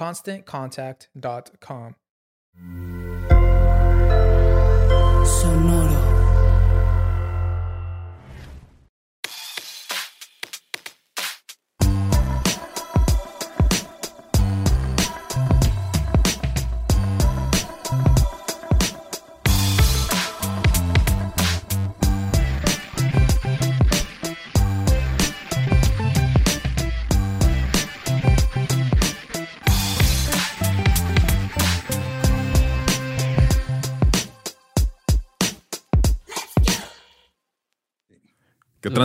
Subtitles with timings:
[0.00, 1.94] ConstantContact.com.
[5.24, 5.99] Sonoro.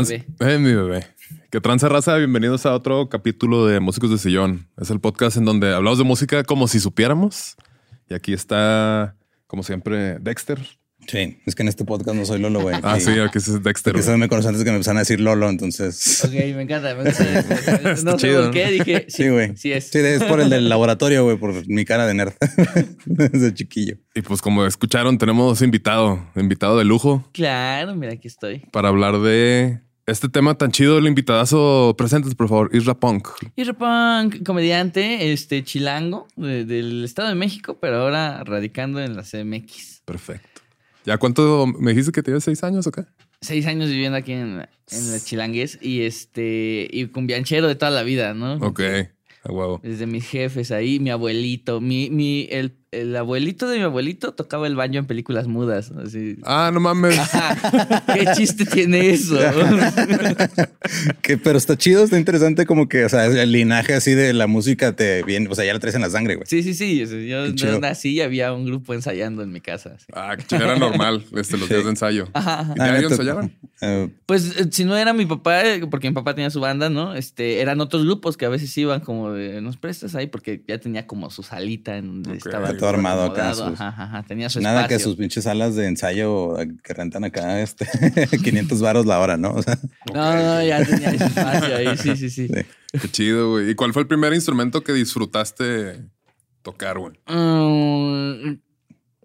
[0.07, 0.51] ¿Qué trans?
[0.51, 1.07] Eh, mi bebé.
[1.49, 2.15] ¿Qué tranza raza?
[2.17, 4.67] Bienvenidos a otro capítulo de Músicos de Sillón.
[4.79, 7.55] Es el podcast en donde hablamos de música como si supiéramos.
[8.09, 9.15] Y aquí está,
[9.47, 10.59] como siempre, Dexter.
[11.07, 12.75] Sí, es que en este podcast no soy Lolo, güey.
[12.81, 13.95] Ah, sí, aquí es Dexter.
[13.95, 16.23] Eso me conoce antes que me empezaron a decir Lolo, entonces.
[16.23, 17.23] Ok, me encanta, me gusta.
[18.03, 19.05] no sé por qué, dije.
[19.15, 19.55] Sí, güey.
[19.55, 19.89] Sí, es.
[19.89, 22.33] Sí, es por el del laboratorio, güey, por mi cara de nerd.
[23.05, 23.97] Desde chiquillo.
[24.13, 27.27] Y pues, como escucharon, tenemos invitado, invitado de lujo.
[27.33, 28.59] Claro, mira, aquí estoy.
[28.71, 33.27] Para hablar de este tema tan chido, el invitadazo, presentes, por favor, Isra Punk.
[33.55, 39.23] Isra Punk, comediante, este chilango de- del Estado de México, pero ahora radicando en la
[39.23, 40.01] CMX.
[40.05, 40.61] Perfecto.
[41.05, 43.03] ¿Ya cuánto me dijiste que tienes seis años o qué?
[43.41, 47.91] Seis años viviendo aquí en, la- en la Chilangues y este, y cumbianchero de toda
[47.91, 48.55] la vida, ¿no?
[48.55, 48.79] Ok,
[49.43, 49.79] a huevo.
[49.83, 54.67] Desde mis jefes ahí, mi abuelito, mi, mi, el, el abuelito de mi abuelito tocaba
[54.67, 55.91] el baño en películas mudas.
[55.91, 56.37] Así.
[56.43, 57.19] Ah, no mames.
[58.13, 59.37] ¿Qué chiste tiene eso?
[61.21, 64.45] Que, pero está chido, está interesante como que, o sea, el linaje así de la
[64.47, 66.45] música te viene, o sea, ya la traes en la sangre, güey.
[66.47, 66.99] Sí, sí, sí.
[67.27, 67.79] Yo chido.
[67.79, 69.93] nací y había un grupo ensayando en mi casa.
[69.95, 70.05] así.
[70.13, 72.27] Ah, que era normal, este, los días de ensayo.
[72.33, 72.73] Ajá, ajá.
[72.77, 73.51] ¿Y Ah, ensayaban?
[73.81, 77.15] Eh, Pues eh, si no era mi papá, porque mi papá tenía su banda, ¿no?
[77.15, 80.77] Este, eran otros grupos que a veces iban como de, nos prestas ahí, porque ya
[80.77, 82.45] tenía como su salita en donde Ok.
[82.45, 85.87] estaba todo armado acá, sus- Ajá, ajá, tenía su nada que sus pinches salas de
[85.87, 87.85] ensayo que rentan acá, este,
[88.43, 89.51] 500 varos la hora, ¿no?
[89.53, 89.77] O sea,
[90.13, 92.47] No, no, ya tenía ese espacio ahí, sí, sí, sí.
[92.47, 92.99] Sí.
[93.01, 93.71] Qué chido, güey.
[93.71, 96.05] ¿Y cuál fue el primer instrumento que disfrutaste
[96.61, 97.13] tocar, güey?
[97.27, 98.53] Mm,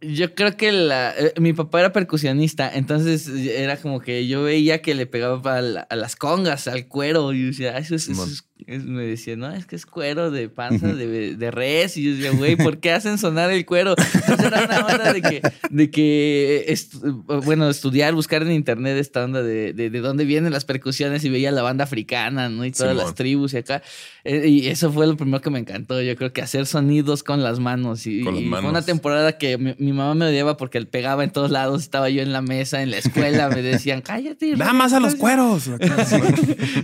[0.02, 4.81] yo creo que la, eh, mi papá era percusionista, entonces era como que yo veía
[4.82, 8.08] que le pegaba a, la- a las congas, al cuero, y decía, "Ah, eso es,
[8.08, 11.97] eso es- Es- Me decía, no, es que es cuero de panza de, de res.
[11.97, 13.95] Y yo decía, güey, ¿por qué hacen sonar el cuero?
[14.15, 19.25] Entonces era una onda de que, de que estu- bueno, estudiar, buscar en internet esta
[19.25, 22.65] onda de, de, de dónde vienen las percusiones y veía la banda africana, ¿no?
[22.65, 23.05] Y todas Simón.
[23.07, 23.83] las tribus y acá.
[24.25, 26.01] Eh, y eso fue lo primero que me encantó.
[26.03, 28.07] Yo creo que hacer sonidos con las manos.
[28.07, 28.71] Y, Con las y fue manos.
[28.71, 31.83] una temporada que mi, mi mamá me odiaba porque él pegaba en todos lados.
[31.83, 34.57] Estaba yo en la mesa, en la escuela, me decían, cállate.
[34.57, 35.71] Nada más a los cueros.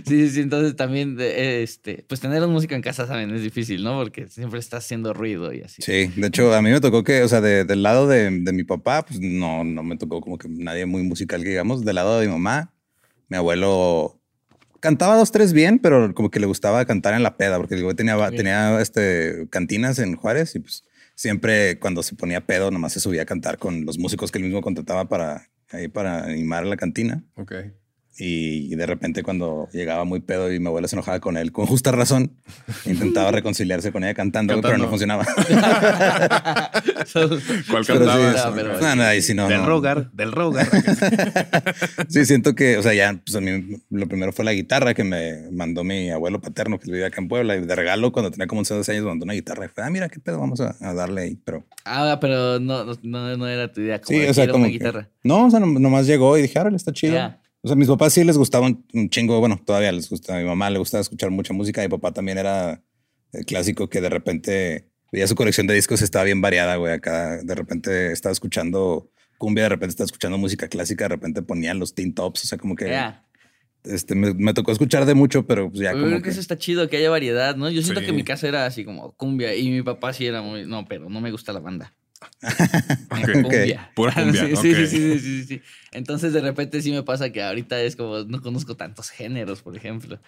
[0.07, 3.83] Sí, sí, entonces también, de- este, pues tener un músico en casa, saben, es difícil,
[3.83, 3.99] ¿no?
[3.99, 5.81] Porque siempre está haciendo ruido y así.
[5.81, 8.53] Sí, de hecho, a mí me tocó que, o sea, de- del lado de, de
[8.53, 11.83] mi papá, pues no, no me tocó como que nadie muy musical, digamos.
[11.85, 12.73] Del lado de mi mamá,
[13.29, 14.19] mi abuelo
[14.79, 17.83] cantaba dos, tres bien, pero como que le gustaba cantar en la peda, porque el
[17.83, 20.83] güey tenía, tenía este, cantinas en Juárez y pues
[21.15, 24.45] siempre cuando se ponía pedo, nomás se subía a cantar con los músicos que él
[24.45, 27.23] mismo contrataba para, ahí para animar la cantina.
[27.35, 27.53] Ok.
[28.19, 31.67] Y de repente cuando llegaba muy pedo y mi abuela se enojaba con él, con
[31.67, 32.31] justa razón,
[32.85, 35.23] intentaba reconciliarse con ella cantando, güey, pero no Cantando.
[35.23, 35.25] funcionaba.
[37.13, 38.49] ¿Cuál Pero sí, cantaba?
[38.49, 40.67] No, pero- no, no, ahí sí no, del rogar, del rogar.
[42.09, 45.03] Sí, siento que, o sea, ya, pues a mí lo primero fue la guitarra que
[45.03, 48.47] me mandó mi abuelo paterno que vivía acá en Puebla y de regalo cuando tenía
[48.47, 50.75] como 11 años me mandó una guitarra y fue, ah, mira qué pedo, vamos a,
[50.79, 53.99] a darle ahí, pero Ah, pero no, no, no era tu idea.
[54.01, 55.09] Como sí, o sea, como una que- guitarra.
[55.23, 57.13] no, o sea, nom- nomás llegó y dije, árale, está chido.
[57.13, 57.39] Ya.
[57.61, 60.39] O sea, a mis papás sí les gustaba un, chingo, bueno, todavía les gusta, a
[60.39, 62.81] mi mamá le gustaba escuchar mucha música, mi papá también era
[63.33, 67.37] el clásico que de repente veía su colección de discos, estaba bien variada, güey, acá
[67.43, 71.93] de repente estaba escuchando cumbia, de repente estaba escuchando música clásica, de repente ponían los
[71.93, 72.95] teen tops, o sea, como que
[73.83, 76.29] este, me, me tocó escuchar de mucho, pero pues ya Yo como creo que que...
[76.31, 77.69] eso está chido, que haya variedad, ¿no?
[77.69, 78.05] Yo siento Sí.
[78.07, 81.09] que mi casa era así como cumbia y mi papá sí era muy, no, pero
[81.09, 81.93] no me gusta la banda.
[82.21, 83.19] Ok.
[83.43, 83.91] Cumbia.
[83.95, 84.61] Pura cumbia, sí, ok.
[84.63, 85.61] sí, sí, sí, sí.
[85.91, 89.75] Entonces de repente sí me pasa que ahorita es como, no conozco tantos géneros, por
[89.75, 90.19] ejemplo.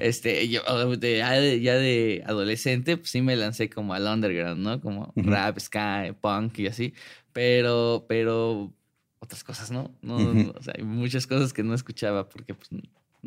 [0.00, 0.62] Este, yo
[0.96, 4.80] de- ya, de, ya de adolescente, pues sí me lancé como al underground, ¿no?
[4.80, 6.94] Como rap, ska, punk y así.
[7.32, 8.72] Pero, pero
[9.20, 9.96] otras cosas, ¿no?
[10.02, 12.68] No, no, o sea, hay muchas cosas que no escuchaba porque pues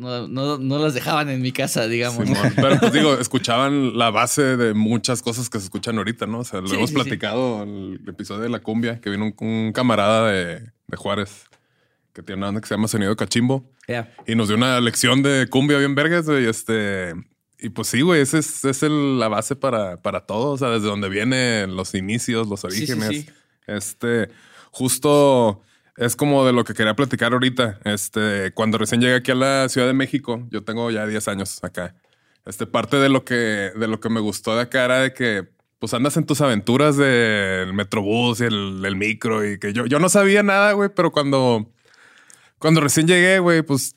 [0.02, 2.28] no, no, no las dejaban en mi casa, digamos.
[2.56, 6.40] Pero pues digo, escuchaban la base de muchas cosas que se escuchan ahorita, ¿no?
[6.40, 9.26] O sea, lo Sí, hemos sí, platicado en el episodio de la cumbia, que vino
[9.26, 11.46] un, un camarada de, de Juárez
[12.14, 13.72] que tiene una banda que se llama Sonido Cachimbo
[14.28, 16.46] y nos dio una lección de cumbia bien vergas, güey.
[16.46, 17.14] Este,
[17.60, 20.52] y pues sí, güey, esa es, es el- la base para, para todo.
[20.52, 23.08] O sea, desde donde vienen los inicios, los orígenes.
[23.10, 23.30] sí.
[23.68, 24.28] Este,
[24.72, 25.62] justo
[25.98, 27.80] es como de lo que quería platicar ahorita.
[27.84, 31.64] Este, cuando recién llegué aquí a la Ciudad de México, yo tengo ya 10 años
[31.64, 31.96] acá.
[32.46, 35.48] Este, parte de lo que, de lo que me gustó de acá era de que
[35.80, 39.98] pues andas en tus aventuras del metrobús y el, el micro y que yo, yo
[39.98, 41.72] no sabía nada, güey, pero cuando,
[42.60, 43.96] cuando recién llegué, güey, pues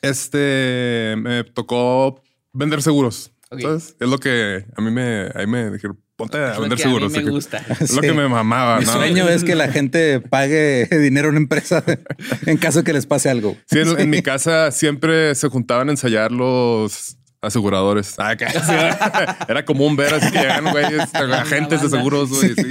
[0.00, 2.22] este me tocó
[2.54, 3.32] vender seguros.
[3.50, 3.60] Ok.
[3.60, 3.96] ¿Sabes?
[4.00, 6.92] Es lo que a mí me, ahí me dijeron, ponte a vender que a mí
[6.92, 7.12] seguros.
[7.12, 7.58] me gusta.
[7.80, 8.08] Es lo Sí.
[8.08, 8.92] que me mamaba, Mi ¿no?
[8.92, 11.82] sueño es que la gente pague dinero a una empresa
[12.46, 13.56] en caso que les pase algo.
[13.70, 18.16] Sí, en, en mi casa siempre se juntaban a ensayar los aseguradores.
[18.18, 22.54] Ah, que- sí, era, era común ver así que llegan güeyes, agentes de seguros, güey.
[22.54, 22.70] Sí,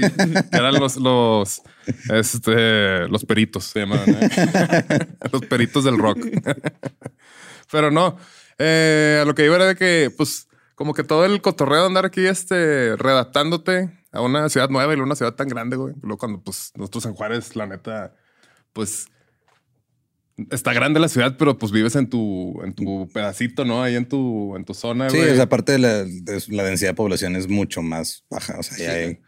[0.51, 1.63] eran los, los,
[2.13, 4.05] este, los peritos, se llamaban.
[4.09, 5.07] ¿eh?
[5.31, 6.19] los peritos del rock.
[7.71, 8.15] Pero no,
[8.59, 10.47] eh, a lo que iba era de que, pues,
[10.79, 14.95] como que todo el cotorreo de andar aquí, este, redactándote a una ciudad nueva y
[14.95, 15.93] luego una ciudad tan grande, güey.
[16.01, 18.15] Luego cuando, pues, nosotros en Juárez, la neta,
[18.71, 19.07] pues,
[20.51, 23.83] está grande la ciudad, pero pues vives en tu, en tu pedacito, ¿no?
[23.83, 25.31] Ahí en tu, en tu zona, Sí, güey.
[25.31, 28.57] o sea, aparte de la, de la densidad de población es mucho más baja.
[28.57, 29.19] O sea, ya hay-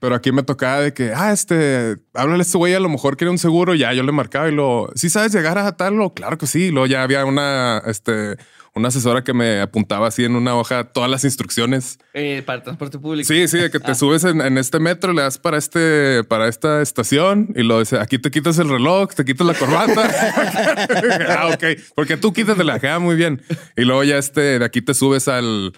[0.00, 3.16] Pero aquí me tocaba de que, ah, este, háblale a este güey, a lo mejor
[3.16, 3.74] quiere un seguro.
[3.74, 5.98] Ya yo le marcaba y lo, ¿sí sabes llegar a tal?
[6.02, 6.70] O claro que sí.
[6.70, 8.36] Luego ya había una, este,
[8.74, 11.98] una asesora que me apuntaba así en una hoja todas las instrucciones.
[12.14, 13.26] Eh, para transporte público.
[13.26, 13.94] Sí, sí, de que te Ah.
[13.94, 17.98] subes en, en este metro, le das para este, para esta estación y lo dice,
[17.98, 20.08] aquí te quitas el reloj, te quitas la corbata.
[21.38, 21.64] ah, ok.
[21.94, 23.42] Porque tú quítatela, ah, muy bien.
[23.76, 25.72] Y luego ya este, de aquí te subes al,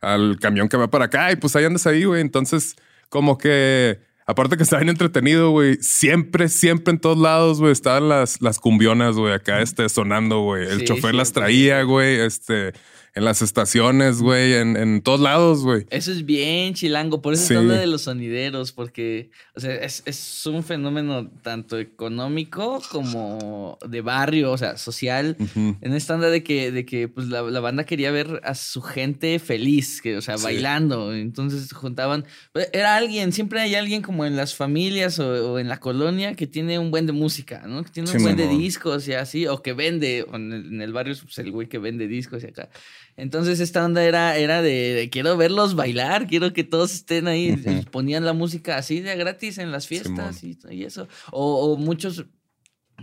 [0.00, 2.20] al camión que va para acá y pues ahí andas ahí, güey.
[2.20, 2.76] Entonces,
[3.08, 8.08] como que, aparte que está bien entretenido, güey, siempre, siempre en todos lados, güey, estaban
[8.08, 10.66] las, las cumbionas, güey, acá este, sonando, güey.
[10.68, 12.72] El Sí, chofer las traía, güey, este,
[13.14, 15.86] en las estaciones, güey, en, en todos lados, güey.
[15.90, 17.54] Eso es bien chilango, por eso Sí.
[17.54, 24.02] es de los sonideros, porque o sea, es, es un fenómeno tanto económico como de
[24.02, 25.36] barrio, o sea, social.
[25.80, 28.82] En esta onda de que, de que pues, la, la banda quería ver a su
[28.82, 30.44] gente feliz, que, o sea, Sí.
[30.44, 31.14] bailando.
[31.14, 32.24] Entonces juntaban.
[32.72, 36.46] Era alguien, siempre hay alguien como en las familias o, o en la colonia que
[36.46, 37.82] tiene un buen de música, ¿no?
[37.82, 40.82] Que tiene un buen de discos y así, o que vende, o en el, en
[40.82, 42.68] el barrio, pues el güey que vende discos y acá.
[43.16, 47.60] Entonces esta onda era, era de, de quiero verlos bailar, quiero que todos estén ahí.
[47.64, 51.08] Y Ponían la música así de gratis en las fiestas y, y eso.
[51.32, 52.26] O, o muchos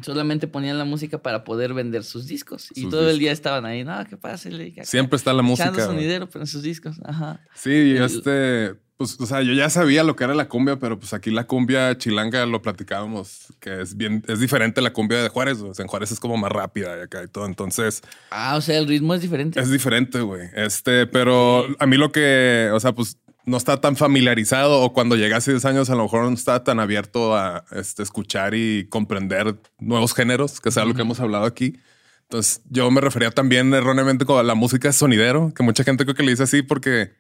[0.01, 2.69] solamente ponían la música para poder vender sus discos.
[2.75, 4.49] Y todo el día estaban ahí, no, ¿qué pasa?
[4.83, 5.69] Siempre está la música.
[5.69, 6.97] Echando sonidero, pero en sus discos.
[7.03, 7.41] Ajá.
[7.55, 10.99] Sí, y este, pues, o sea, yo ya sabía lo que era la cumbia, pero
[10.99, 15.21] pues aquí la cumbia chilanga lo platicábamos, que es bien, es diferente a la cumbia
[15.21, 18.01] de Juárez, o sea, en Juárez es como más rápida y acá y todo, entonces
[18.29, 19.59] Ah, o sea, el ritmo es diferente.
[19.59, 20.47] es diferente, güey.
[20.55, 25.15] Este, pero a mí lo que, o sea, pues no está tan familiarizado o cuando
[25.15, 28.87] llegué hace 10 años a lo mejor no estaba tan abierto a este, escuchar y
[28.89, 31.77] comprender nuevos géneros, que sea lo que hemos hablado aquí.
[32.23, 36.15] Entonces yo me refería también erróneamente como a la música sonidero, que mucha gente creo
[36.15, 37.11] que le dice así porque,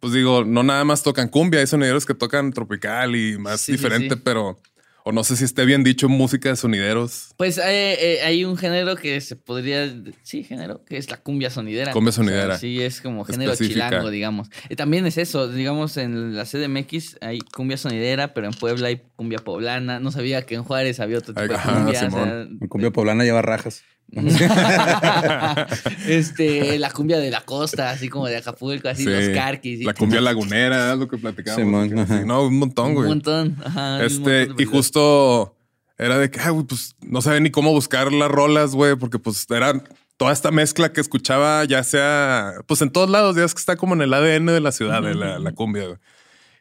[0.00, 3.72] pues digo, no nada más tocan cumbia, hay sonideros que tocan tropical y más Sí,
[3.72, 4.20] diferente, sí.
[4.24, 4.58] pero,
[5.06, 7.34] o no sé si esté bien dicho música de sonideros.
[7.36, 7.62] Pues eh,
[8.00, 11.92] eh, hay un género que se podría, sí, género, que es la cumbia sonidera.
[11.92, 12.58] Cumbia O sea, sonidera.
[12.58, 13.88] sí, es como género Específica.
[13.88, 14.48] chilango, digamos.
[14.70, 19.02] Y también es eso, digamos, en la CDMX hay cumbia sonidera, pero en Puebla hay
[19.16, 20.00] cumbia poblana.
[20.00, 22.06] No sabía que en Juárez había otro tipo Ay, de ajá, cumbia.
[22.06, 23.82] o sea, cumbia poblana lleva rajas.
[26.06, 29.80] este, la cumbia de la costa, así como de Acapulco, así Sí, los carquis.
[29.80, 31.88] y- La cumbia lagunera, es lo que platicábamos.
[31.88, 31.94] Sí,
[32.26, 33.08] no, un montón, Un güey.
[33.08, 33.56] montón.
[33.64, 35.56] Ajá, hay un Este, montón de y justo
[35.98, 39.18] era de que, ah, güey, pues no sabía ni cómo buscar las rolas, güey, porque
[39.18, 39.82] pues era
[40.16, 43.76] toda esta mezcla que escuchaba, ya sea, pues en todos lados, ya es que está
[43.76, 45.98] como en el ADN de la ciudad, de la, la cumbia, güey.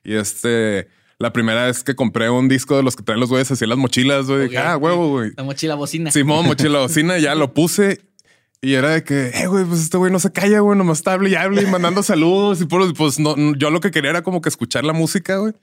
[0.04, 0.88] Y este,
[1.20, 3.70] la primera vez que compré un disco de los que traen los güeyes así en
[3.70, 5.32] las mochilas, güey, ah, huevo, güey.
[5.38, 6.12] La mochila bocina.
[6.12, 8.02] Simón, mochila bocina, ya lo puse.
[8.62, 11.14] Y era de que, eh, güey, pues este güey no se calla, güey, nomás está
[11.14, 12.62] hable y hable y mandando saludos.
[12.62, 15.38] Y puros, pues no, no, yo lo que quería era como que escuchar la música,
[15.38, 15.54] güey.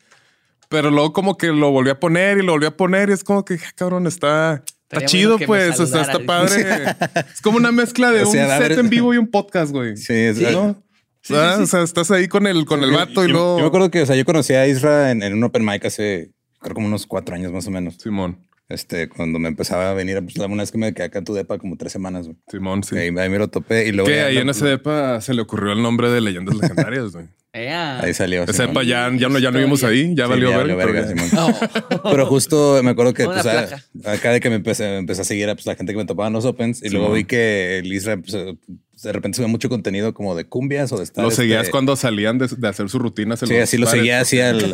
[0.68, 3.24] Pero luego como que lo volví a poner y lo volví a poner y es
[3.24, 6.64] como que, ah, cabrón, está, está chido, pues, o sea, está padre.
[7.34, 9.72] es como una mezcla de O sea, un set ver- en vivo y un podcast,
[9.72, 9.96] güey.
[9.96, 10.46] Sí, es Sí.
[10.52, 10.80] ¿No?
[11.22, 11.52] Sí, ¿Verdad?
[11.52, 11.62] sí, sí.
[11.64, 13.56] O sea, estás ahí con el, con el vato y yo, luego...
[13.58, 15.84] yo me acuerdo que, o sea, yo conocí a Isra en, en un open mic
[15.84, 17.96] hace, creo como unos cuatro años más o menos.
[17.98, 21.18] Simón, Este, cuando me empezaba a venir, pues la una vez que me quedé acá
[21.18, 22.38] en tu depa como tres semanas, güey.
[22.48, 22.96] Simón, sí.
[22.96, 24.08] Ahí, ahí me lo topé y luego.
[24.08, 27.26] que ahí en ese depa se le ocurrió el nombre de Leyendas Legendarias, güey.
[27.52, 28.00] Ea.
[28.00, 28.46] Ahí salió.
[28.46, 30.92] Depa ya, ya, no, ya no vimos ahí, ya Sí, valió ya verga, valió pero
[30.92, 31.54] verga, ya- Simón.
[32.04, 33.68] Pero justo me acuerdo que pues, a-
[34.06, 36.28] acá de que me empecé, empecé a seguir a pues, la gente que me topaba
[36.28, 38.54] en los opens y Sí, luego vi que el Isra pues, eh,
[39.02, 41.24] de repente subía mucho contenido como de cumbias o de estar.
[41.24, 43.42] Lo seguías este, cuando salían de, de hacer sus rutinas.
[43.42, 44.72] en Sí, los así lo seguía así al.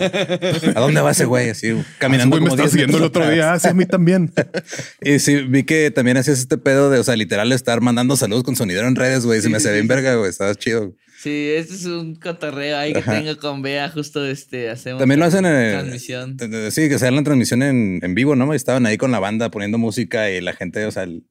[0.74, 1.48] ¿A dónde va ese güey?
[1.48, 1.68] Así
[1.98, 2.36] caminando.
[2.36, 3.44] Ese güey me como estaba 10 siguiendo el otro día.
[3.52, 3.64] atrás.
[3.64, 4.32] Ah, sí, a mí también.
[5.00, 8.42] Y sí, vi que también hacías este pedo de, o sea, literal estar mandando saludos
[8.42, 9.40] con sonidero en redes, güey.
[9.40, 10.28] Se me hacía bien verga, güey.
[10.28, 10.92] Estaba chido.
[11.18, 13.18] Sí, este es un cotorreo ahí que Ajá.
[13.18, 16.36] tengo con Bea, justo este, hacemos También lo hacen en transmisión.
[16.40, 18.52] eh, eh, Sí, que se la transmisión en, en vivo, ¿no?
[18.52, 21.24] Y estaban ahí con la banda poniendo música y la gente, o sea, el-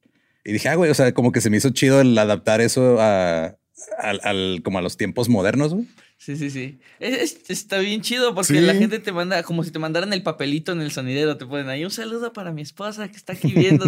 [0.44, 3.00] y dije, ah, güey, o sea, como que se me hizo chido el adaptar eso
[3.00, 3.56] a,
[3.98, 5.86] al, al- como a los tiempos modernos, güey.
[6.18, 6.78] Sí, sí, sí.
[6.98, 8.60] Es- es- está bien chido porque Sí.
[8.60, 11.68] la gente te manda, como si te mandaran el papelito en el sonidero, te ponen
[11.68, 13.84] ahí un saludo para mi esposa que está aquí viendo,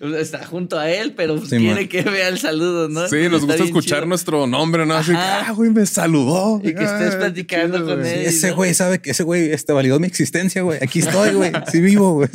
[0.16, 1.88] está junto a él, pero pues Sí, quiere man.
[1.88, 3.08] que vea el saludo, ¿no?
[3.08, 4.06] Sí, nos gusta escuchar chido.
[4.06, 4.94] nuestro nombre, ¿no?
[4.94, 5.48] Así Ajá.
[5.48, 6.60] ah, güey, me saludó.
[6.60, 8.12] Y que estés Ah, platicando chido, con güey.
[8.12, 8.26] él.
[8.26, 8.56] Ese ¿no?
[8.56, 10.78] güey sabe que ese güey este, validó mi existencia, güey.
[10.80, 11.50] Aquí estoy, güey.
[11.72, 12.28] Sí vivo, güey.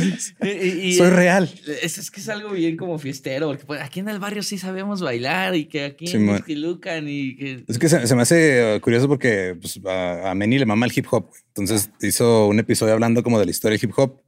[0.44, 1.50] Y- y- Soy real.
[1.82, 4.58] Es, es que es algo bien como fiestero, porque pues, aquí en el barrio sí
[4.58, 6.18] sabemos bailar y que aquí Sí.
[6.18, 7.64] Izquilucan y que...
[7.68, 10.92] Es que se, se me hace curioso porque pues, a, a Manny le mama el
[10.96, 11.30] hip hop.
[11.50, 14.22] Entonces hizo un episodio hablando como de la historia del hip hop.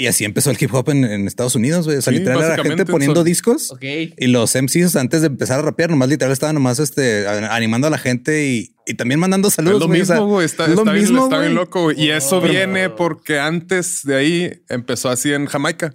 [0.00, 1.96] Y así empezó el hip hop en, en Estados Unidos, güey.
[1.98, 3.72] O sea, Sí, literal era gente poniendo discos.
[3.72, 3.82] Ok.
[4.16, 7.90] Y los MCs antes de empezar a rapear, nomás literal estaban nomás este, animando a
[7.90, 9.80] la gente y, y también mandando Es saludos.
[9.80, 10.02] lo güey.
[10.02, 10.40] O sea, mismo.
[10.40, 12.00] Está, es lo está bien- mismo, está bien loco, güey.
[12.00, 15.92] Y eso Pero- viene porque antes de ahí empezó así en Jamaica.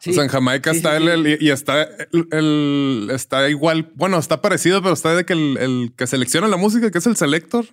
[0.00, 0.10] Sí.
[0.10, 3.92] O sea, en Jamaica Sí, está sí, el, el- y está el, el- está igual,
[3.94, 7.06] bueno, está parecido, pero está de que el, el que selecciona la música, que es
[7.06, 7.66] el selector,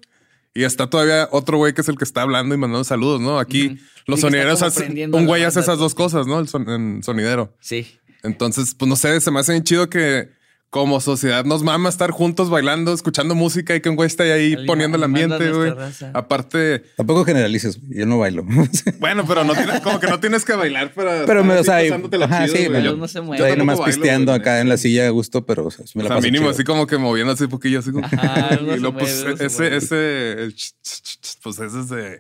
[0.56, 3.38] y está todavía otro güey que es el que está hablando y mandando saludos, ¿no?
[3.38, 6.40] Aquí los Sí, sonideros, hacen- un güey hace esas dos cosas, ¿no?
[6.40, 7.54] El son- en sonidero.
[7.60, 8.00] Sí.
[8.24, 10.30] Entonces, pues no sé, se me hace bien chido que
[10.76, 14.58] como sociedad nos mama estar juntos bailando, escuchando música y que un güey esté ahí
[14.68, 15.74] poniendo el ambiente, güey.
[16.14, 18.44] Aparte, Tampoco generalices, yo no bailo.
[19.00, 21.26] bueno, pero no tienes, como que no tienes que bailar para.
[21.26, 22.84] Pero me, o sea, ajá, chido, sí, güey.
[22.84, 23.38] yo- no se mueve.
[23.42, 24.42] Estoy Yo nomás bailo, pisteando güey.
[24.42, 26.44] acá en la silla a gusto, pero o sea, me O la sea, paso mínimo
[26.48, 26.52] chido.
[26.52, 28.06] así como que moviendo así poquillo, así como.
[28.06, 31.88] Ajá, no y luego, pues, mueve, ese, ese, el ch- ch- ch- pues ese es
[31.88, 32.20] de,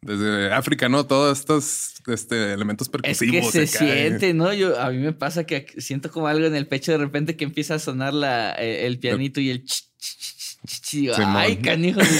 [0.00, 1.06] desde África, ¿no?
[1.06, 3.52] Todos estos este, elementos Es percusivos.
[3.52, 4.08] que se acá, eh.
[4.08, 4.52] siente, ¿no?
[4.52, 7.44] Yo, a mí me pasa que siento como algo en el pecho de repente que
[7.44, 9.64] empieza a sonar la, eh, el pianito y el...
[9.64, 10.94] ch, ch, ch.
[11.18, 12.00] Ay, canijo.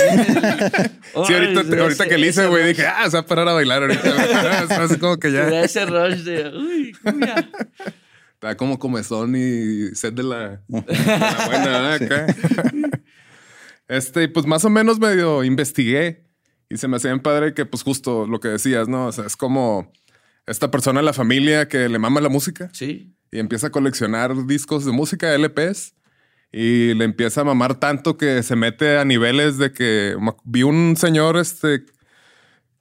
[1.27, 3.83] Sí, ahorita, ahorita que le hice, güey, dije, ah, se va a parar a bailar
[3.83, 4.85] ahorita.
[4.85, 6.49] Así como que ya ese rush de...
[6.57, 7.51] Uy, cumbia.
[8.35, 11.95] está como comezón y sed de la, de la buena, ¿verdad?
[11.95, 12.27] Acá.
[13.89, 16.28] Este, pues más o menos medio investigué
[16.71, 19.07] y se me hacía bien padre que, pues justo lo que decías, ¿no?
[19.07, 19.91] O sea, es como
[20.47, 23.15] esta persona de la familia que le mama la música Sí.
[23.31, 25.95] y empieza a coleccionar discos de música, LPs,
[26.53, 30.97] y le empieza a mamar tanto que se mete a niveles de que vi un
[30.97, 31.85] señor, este,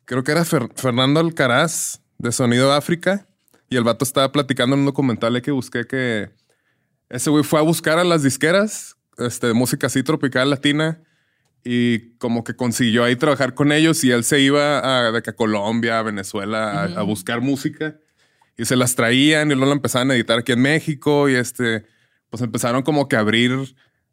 [0.05, 3.27] creo que era Fer- Fernando Alcaraz de Sonido África,
[3.69, 6.29] y el vato estaba platicando en un documental que busqué que
[7.09, 11.01] ese güey fue a buscar a las disqueras este, de música así tropical latina
[11.67, 15.31] y como que consiguió ahí trabajar con ellos y él se iba a, de que
[15.31, 17.97] a Colombia, a Venezuela a, a buscar música
[18.57, 21.83] y se las traían y luego la empezaban a editar aquí en México y este,
[22.29, 23.51] pues empezaron como que a abrir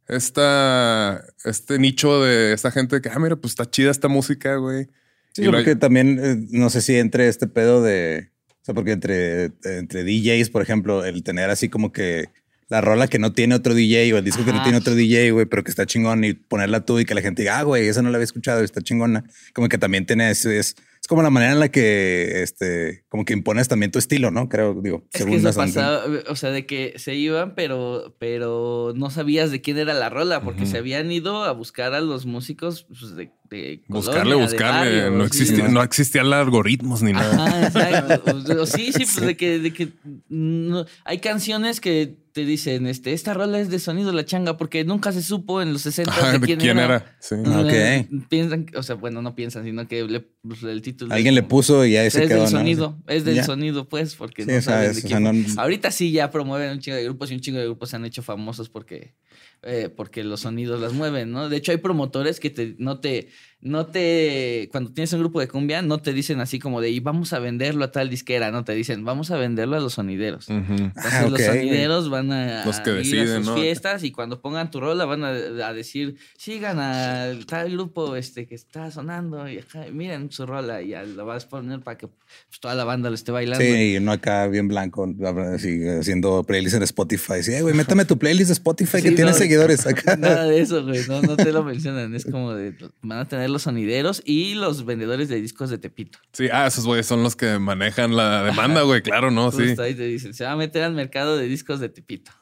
[0.09, 4.87] esta, este nicho de esta gente que, ah, mira, pues está chida esta música, güey.
[5.33, 8.31] Sí, Y lo- porque también eh, no sé si entre este pedo de.
[8.51, 12.31] O sea, porque entre, entre DJs, por ejemplo, el tener así como que
[12.69, 15.31] la rola que no tiene otro DJ o el disco que no tiene otro DJ,
[15.33, 17.87] güey, pero que está chingón y ponerla tú y que la gente diga, ah, güey,
[17.89, 19.25] esa no la había escuchado y está chingona.
[19.53, 20.75] Como que también tiene es, es
[21.07, 24.49] como la manera en la que este, como que impones también tu estilo, ¿no?
[24.49, 28.17] Creo, digo, Es según que eso las pasaba, o sea, de que se iban, pero,
[28.19, 32.01] pero no sabías de quién era la rola, porque se habían ido a buscar a
[32.01, 35.01] los músicos pues, de, de Buscarle, de buscarle.
[35.03, 35.43] barrio, no, sí.
[35.43, 37.35] existía, no existían algoritmos ni nada.
[37.47, 38.33] Ajá, exacto.
[38.59, 39.89] O- o Sí, sí, pues de que, de que
[40.31, 44.85] no- hay canciones que te dicen, este, esta rola es de sonido La Changa, porque
[44.85, 46.97] nunca se supo en los 60 Ajá, de ¿de quién, quién era.
[46.97, 47.17] era?
[47.21, 47.37] Sí.
[47.37, 47.71] Ok.
[47.71, 51.15] Eh, Piensan, o sea, bueno, no piensan, sino que le, pues, el título.
[51.15, 52.43] Alguien es le puso y ya es se quedó.
[52.43, 52.59] del ¿no?
[52.59, 53.45] sonido, es del Ya.
[53.45, 55.47] sonido, pues, porque Sí, no o saben es- de o sea, quién.
[55.55, 57.97] no- Ahorita sí ya promueven un chingo de grupos y un chingo de grupos se
[57.97, 59.15] han hecho famosos porque,
[59.63, 61.49] eh, porque los sonidos las mueven, ¿no?
[61.49, 63.29] De hecho, hay promotores que te, no te,
[63.61, 67.01] no te, cuando tienes un grupo de cumbia, no te dicen así como de, y
[67.01, 70.51] vamos a venderlo a tal disquera, no te dicen, vamos a venderlo a los sonideros.
[70.51, 73.57] Entonces Ah, los sonideros van a, Los que ir deciden, a sus ¿no?
[73.57, 78.47] fiestas y cuando pongan tu rola van a, a decir, sigan al tal grupo este
[78.47, 82.09] que está sonando y ajá, miren su rola y la vas a poner para que
[82.09, 83.65] pues, toda la banda lo esté bailando.
[83.65, 85.09] Sí, y uno acá bien blanco,
[85.55, 87.43] así, haciendo playlist en Spotify.
[87.43, 90.17] Sí, "Eh, güey, métame tu playlist de Spotify que Sí, tiene no, seguidores acá.
[90.19, 91.01] Nada de eso, güey.
[91.09, 92.15] No, no te lo mencionan.
[92.15, 96.19] Es como de van a tener los sonideros y los vendedores de discos de Tepito.
[96.33, 99.51] Sí, ah, esos güeyes son los que manejan la demanda, güey, claro, ¿no?
[99.53, 99.75] Sí.
[99.79, 102.33] Ahí te dicen, se va a meter al mercado de discos de Tepito.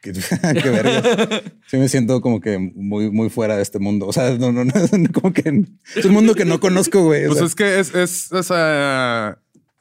[0.00, 0.12] Qué,
[0.62, 1.42] qué verga.
[1.66, 4.06] Sí me siento como que muy, muy fuera de este mundo.
[4.06, 4.72] O sea, no, no, no,
[5.12, 5.64] como que
[5.96, 7.24] es un mundo que no conozco, güey.
[7.24, 9.38] O Pues sea, es que es, es, o sea,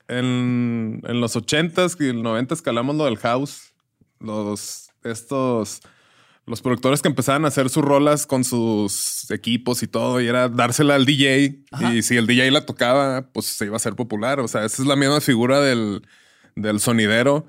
[0.07, 3.73] en, en los ochentas y el noventas que hablamos lo del house,
[4.19, 5.81] los, estos,
[6.47, 10.47] los productores que empezaban a hacer sus rolas con sus equipos y todo, y era
[10.47, 11.93] dársela al DJ, Ajá.
[11.93, 14.39] y si el DJ la tocaba, pues se iba a hacer popular.
[14.39, 16.01] O sea, esa es la misma figura del,
[16.55, 17.47] del sonidero.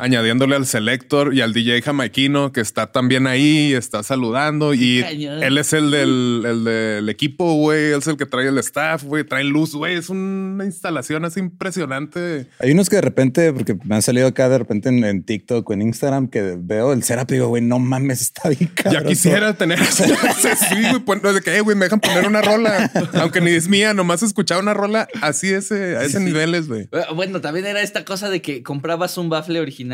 [0.00, 5.42] Añadiéndole al selector y al DJ jamaiquino que está también ahí, está saludando y Cañón.
[5.42, 7.86] él es el del, el del equipo, güey.
[7.90, 9.24] Él es el que trae el staff, güey.
[9.24, 9.96] Trae luz, güey.
[9.96, 12.46] Es una instalación así impresionante.
[12.60, 15.68] hay unos que de repente, porque me han salido acá de repente en, en TikTok
[15.68, 19.02] o en Instagram, que veo el setup y digo, güey, no mames, está bien cabrón.
[19.02, 20.04] Ya quisiera tener eso.
[20.04, 21.00] sí, güey.
[21.00, 22.88] pon- de que, "Eh, güey, me dejan poner una rola.
[23.14, 26.88] Aunque ni es mía, nomás escuchar una rola así ese, a ese niveles, güey.
[27.16, 29.87] Bueno, también era esta cosa de que comprabas un bafle original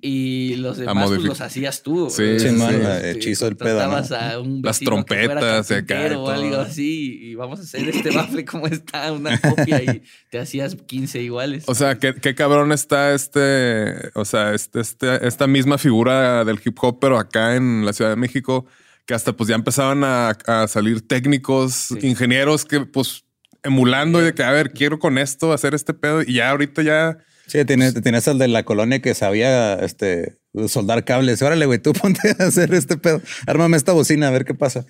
[0.00, 2.10] Y los demás pues, los hacías tú.
[2.10, 6.56] Sí, sí, man, este, hechizo el pedo, a un Las trompetas y acá o algo
[6.56, 11.22] así y vamos a hacer este bafle como está, una copia y te hacías 15
[11.22, 11.64] iguales.
[11.66, 16.60] O sea, qué, qué cabrón está este, o sea, este, este- esta misma figura del
[16.64, 18.66] hip hop, pero acá en la Ciudad de México,
[19.06, 23.24] que hasta pues ya empezaban a, a salir técnicos, ingenieros que pues
[23.62, 26.82] emulando y de que, a ver, quiero con esto hacer este pedo y ya ahorita
[26.82, 27.18] ya...
[27.50, 31.42] Sí, tienes, tienes al de la colonia que sabía este, soldar cables.
[31.42, 33.20] Órale, güey, tú ponte a hacer este pedo.
[33.46, 34.86] Ármame esta bocina a ver qué pasa.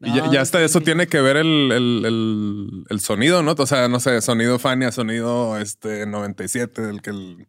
[0.00, 3.52] y ya, hasta sí, eso tiene que ver el, el- el- el sonido, ¿no?
[3.56, 7.46] O sea, no sé, sonido Fania, sonido este 97, del que el...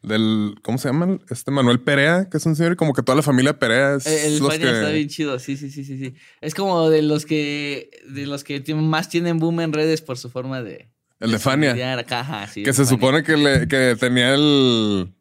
[0.00, 1.18] Del, ¿cómo se llama?
[1.28, 4.06] Este Manuel Perea, que es un señor, y como que toda la familia Perea es
[4.06, 4.94] El los Fania está que...
[4.94, 6.14] bien chido, sí, sí, sí, sí, sí.
[6.40, 10.30] Es como de los que de los que más tienen boom en redes por su
[10.30, 10.88] forma de
[11.20, 11.74] El de Fania.
[12.52, 12.88] sí, Que se Fania.
[12.90, 15.12] supone que, le, que tenía el.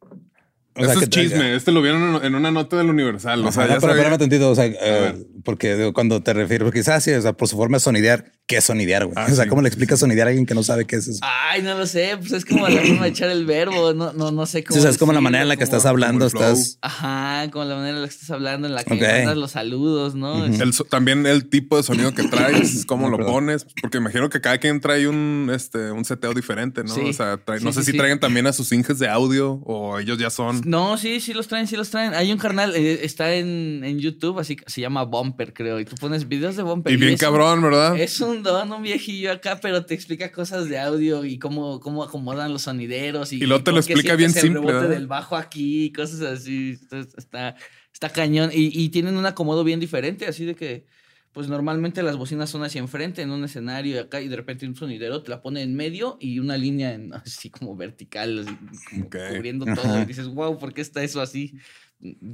[0.79, 1.55] O sea, es chisme.
[1.55, 3.43] Este lo vieron en, una nota del Universal.
[3.43, 5.15] O sea, Ajá, ya pero sabía- espérame tantito, o sea, eh, ver.
[5.43, 8.32] Porque digo, cuando te refieres, porque quizás sí, o sea, por su forma de sonidear,
[8.47, 9.15] qué es sonidear, güey.
[9.17, 9.50] Ah, o sea, sí.
[9.50, 11.19] ¿cómo le explicas sonidear a alguien que no sabe qué es eso?
[11.21, 14.32] Ay, no lo sé, pues es como la forma de echar el verbo, no, no,
[14.32, 14.73] no sé cómo.
[14.76, 16.78] Sí, o sea, es como la manera en la que como- estás hablando, estás...
[16.82, 19.02] Ajá, como la manera en la que estás hablando, en la que Ok.
[19.02, 20.45] mandas los saludos, ¿no?
[20.45, 23.34] Es- El so- también el tipo de sonido que traes, cómo No, lo perdón.
[23.34, 26.93] pones, porque imagino que cada quien trae un, este, un seteo diferente, ¿no?
[26.93, 27.02] Sí.
[27.02, 27.97] O sea, trae- Sí, no sé sí, si sí.
[27.97, 30.62] traigan también a sus inges de audio o ellos ya son.
[30.65, 32.13] No, sí, sí los traen, sí los traen.
[32.13, 35.79] Hay un carnal, eh, está en, en YouTube, así que se llama Bumper, creo.
[35.79, 36.93] Y tú pones videos de Bumper.
[36.93, 37.97] Y bien es un- cabrón, ¿verdad?
[37.99, 42.03] Es un don, un viejillo acá, pero te explica cosas de audio y cómo, cómo
[42.03, 43.33] acomodan los sonideros.
[43.33, 44.89] Y, Y luego te lo explica bien sientes el simple, rebote ¿verdad?
[44.99, 46.77] del bajo aquí, y cosas así.
[46.81, 47.55] Entonces, está,
[47.93, 48.51] está cañón.
[48.53, 50.85] Y, y tienen un acomodo bien diferente, así de que,
[51.33, 54.65] pues normalmente las bocinas son hacia enfrente en un escenario y acá, y de repente
[54.65, 58.55] un sonidero te la pone en medio y una línea en- así como vertical, así
[58.89, 59.15] como Ok.
[59.29, 60.01] cubriendo todo.
[60.01, 61.53] Y dices, wow, ¿por qué está eso así?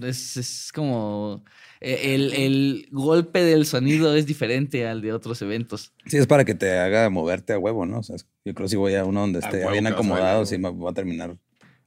[0.01, 1.43] Es, es como
[1.79, 5.93] eh, el, el golpe del sonido es diferente al de otros eventos.
[6.05, 7.99] Sí, es para que te haga moverte a huevo, ¿no?
[7.99, 10.69] O sea, yo creo que si voy a uno donde esté bien acomodado, sí me
[10.69, 11.37] voy a terminar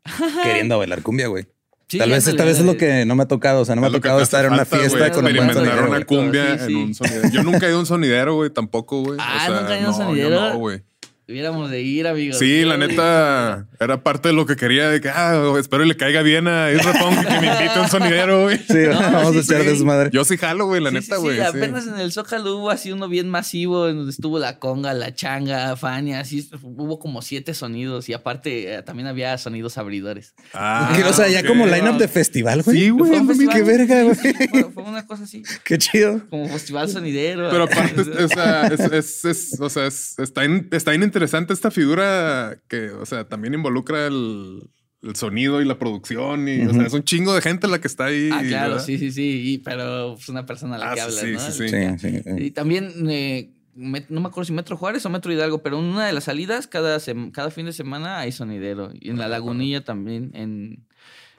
[0.43, 1.47] queriendo bailar cumbia, güey.
[1.89, 3.61] Sí, tal vez, tal vez es lo que no me ha tocado.
[3.61, 5.89] O sea, no me ha tocado estar en una falta, fiesta con un buen sonidero.
[5.89, 6.73] una cumbia Sí, sí.
[6.73, 7.29] en un sonidero.
[7.31, 9.19] Yo nunca he ido a un sonidero, güey, tampoco, güey.
[9.21, 10.41] Ah, ¿nunca has ido a un no, yo sonidero?
[10.53, 10.83] No, güey.
[11.27, 12.39] Debiéramos de ir, amigos.
[12.39, 15.97] Sí, la neta, era parte de lo que quería, de que, ah, espero y le
[15.97, 18.59] caiga bien a Isra Pong que me invite a un sonidero, güey.
[18.69, 19.67] Sí, No, vamos sí, a echar sí.
[19.67, 20.11] desmadre.
[20.13, 21.37] Yo sí jalo, güey, la Sí, neta, güey.
[21.37, 21.49] sí, sí.
[21.49, 25.15] apenas en el Zócalo hubo así uno bien masivo, en donde estuvo la conga, la
[25.17, 30.33] changa, Fania, así hubo como siete sonidos y aparte eh, también había sonidos abridores.
[30.55, 32.77] Ah, Que, o sea, ya como line-up de festival, güey.
[32.79, 33.11] Sí, güey.
[33.11, 34.63] Fue un Qué festival, verga, sí, sí, güey.
[34.63, 36.23] Fue, fue una cosa así, Qué chido.
[36.31, 37.51] como festival sonidero.
[37.51, 41.55] Pero aparte, o sea, es, es- es- o sea, es- está, in- está bien interesante
[41.55, 44.69] esta figura que, o sea, también involucra el,
[45.03, 46.47] el sonido y la producción.
[46.47, 48.29] Y, o sea, es un chingo de gente la que está ahí.
[48.31, 48.85] Ah, claro, ¿verdad?
[48.85, 51.33] sí, sí, sí, y- pero es una persona a la Ah, que sí, hablas, sí,
[51.33, 51.41] ¿no?
[51.41, 51.99] sí, sí.
[51.99, 52.23] Sí, sí.
[52.23, 52.45] sí.
[52.45, 56.07] Y también, eh, no me acuerdo si Metro Juárez o Metro Hidalgo, pero en una
[56.07, 56.99] de las salidas, cada,
[57.33, 58.91] cada fin de semana hay sonidero.
[58.93, 60.85] Y en la lagunilla también, en,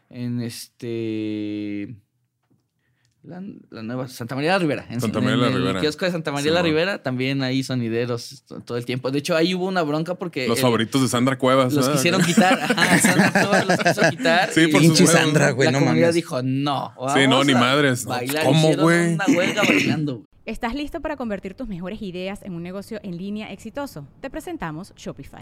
[0.10, 1.96] en este...
[3.28, 4.86] La, la nueva Santa María la Rivera.
[4.90, 5.72] En, Santa en- María la en Ribera.
[5.80, 6.72] El kiosco de Santa María la Simón.
[6.72, 9.12] Rivera también hay sonideros to- todo el tiempo.
[9.12, 10.48] De hecho, ahí hubo una bronca porque.
[10.48, 11.74] Los el- favoritos de Sandra Cuevas.
[11.74, 12.58] Los quisieron quitar.
[12.62, 14.50] Ajá, Sandra Cuevas los quiso quitar.
[14.54, 15.22] Sí, y por Pinche supuesto.
[15.24, 16.16] Sandra, güey, la no comunidad mames.
[16.16, 16.94] dijo no.
[17.14, 18.06] Sí, no, ni madres.
[18.06, 18.46] Bailar.
[18.46, 19.16] ¿cómo, güey?
[19.16, 20.24] Una huelga bailando.
[20.46, 24.08] ¿Estás listo para convertir tus mejores ideas en un negocio en línea exitoso?
[24.22, 25.42] Te presentamos Shopify.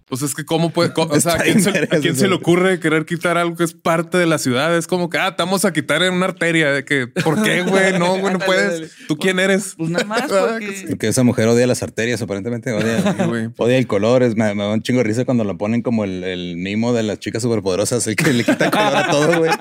[0.11, 2.27] Pues es que cómo puede, o sea, ¿a quién, se, bien a quién vergas, se
[2.27, 4.75] le ocurre querer quitar algo que es parte de la ciudad?
[4.75, 6.69] Es como que, ah, te vamos a quitar en una arteria.
[6.71, 7.97] De que, ¿por qué, güey?
[7.97, 8.91] No, güey, no puedes.
[9.07, 9.75] ¿Tú quién eres?
[9.77, 10.85] Pues nada más Ah, porque.
[10.89, 12.73] Porque esa mujer odia las arterias, aparentemente.
[12.73, 13.51] Odia, güey.
[13.55, 14.21] odia el color.
[14.21, 16.91] Es, me, me da un chingo de risa cuando lo ponen como el, el mimo
[16.91, 19.51] de las chicas superpoderosas, el que le quita color a todo, güey.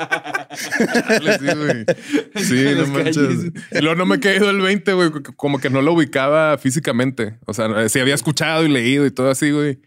[0.50, 1.84] Sí, güey.
[2.44, 3.16] Sí, no manches.
[3.16, 3.52] calles.
[3.70, 5.10] Y luego no me he caído el 20, güey.
[5.36, 7.36] Como que no lo ubicaba físicamente.
[7.46, 9.78] O sea, sí había escuchado y leído y todo así, güey.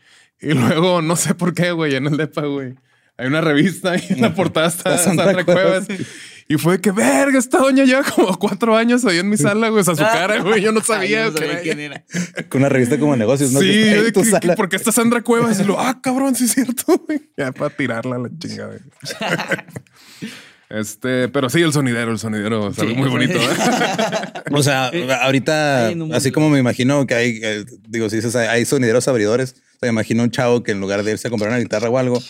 [0.44, 2.76] Y luego, no sé por qué, güey, en el DEPA, güey.
[3.18, 5.86] Hay una revista y en la portada está Sandra Sandra Cuevas.
[5.86, 6.06] Cuevas.
[6.50, 9.82] Y fue que, verga, esta doña lleva como cuatro años ahí en mi sala, güey.
[9.82, 10.62] O sea, su cara, güey.
[10.62, 12.04] Yo no sabía, Ay, no sabía quién era.
[12.50, 13.62] Con una revista como negocios, ¿no?
[13.62, 15.60] Sí, Que está que- que porque está Sandra Cuevas.
[15.60, 17.22] Y lo, ah, cabrón, sí es cierto, güey.
[17.38, 18.80] Ya para tirarla a la chinga, güey.
[20.70, 23.38] Este, pero sí, el sonidero, el sonidero es Sí, algo muy bonito.
[23.38, 24.42] ¿eh?
[24.52, 29.08] O sea, ahorita, así como me imagino que hay, eh, digo, si dices, hay, sonideros
[29.08, 31.60] abridores, o sea, me imagino un chavo que en lugar de irse a comprar una
[31.60, 32.22] guitarra o algo,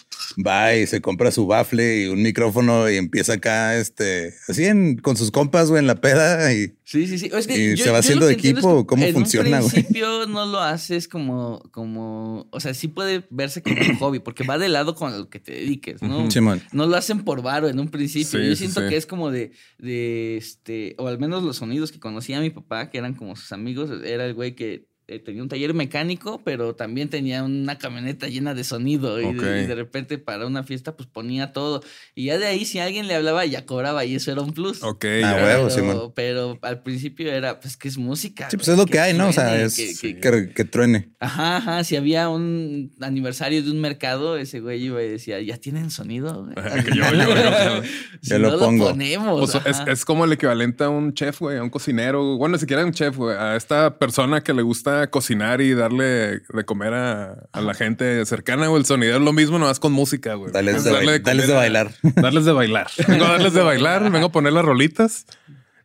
[0.46, 4.98] va y se compra su bafle y un micrófono y empieza acá, este, así en,
[4.98, 7.30] con sus compas, güey, en la peda y Sí, sí, sí.
[7.34, 8.60] Es que ¿Y yo- se va haciendo de equipo?
[8.60, 9.72] es que ¿Cómo en funciona, un güey?
[9.72, 14.44] principio no lo haces como, como, o sea, sí puede verse como un hobby, porque
[14.46, 16.30] va de lado con lo que te dediques, ¿no?
[16.30, 16.62] Simón.
[16.72, 18.40] No lo hacen por varo en un principio.
[18.40, 18.90] Sí, Yo siento sí.
[18.90, 22.50] que es como de, de, este, o al menos los sonidos que conocía a mi
[22.50, 26.42] papá, que eran como sus amigos, era el güey que eh, tenía un taller mecánico,
[26.44, 29.20] pero también tenía una camioneta llena de sonido.
[29.20, 29.44] Y, de, Ok.
[29.64, 31.82] y de repente para una fiesta, pues ponía todo.
[32.16, 34.84] Y ya de ahí, si alguien le hablaba, ya cobraba y eso era un plus.
[34.84, 35.06] Ok.
[35.06, 35.34] Ah, ya.
[35.36, 36.12] huevo, pero, Simón.
[36.16, 38.50] pero al principio era, pues que es música.
[38.50, 39.30] Sí, pues es lo que hay, ¿no?
[39.30, 41.10] O sea, es que- que- que, que truene.
[41.20, 41.84] Ajá, ajá.
[41.84, 46.44] Si había un aniversario de un mercado, ese güey iba y decía, ¿ya tienen sonido?
[46.46, 47.82] güey?" Que yo- yo- yo-
[48.22, 48.90] Si lo pongo.
[48.90, 49.56] ponemos.
[49.66, 52.38] Es, es como el equivalente a un chef, güey, a un cocinero.
[52.38, 56.42] Bueno, ni siquiera un chef, güey, a esta persona que le gusta cocinar y darle
[56.48, 58.80] de comer a, a la gente cercana, güey.
[58.82, 60.52] El sonidero es lo mismo, nomás con música, güey.
[60.52, 61.92] Dales Es de darle dales comer de bailar.
[62.16, 62.88] Darles de bailar.
[63.08, 65.26] Vengo a darles de bailar, vengo a poner las rolitas.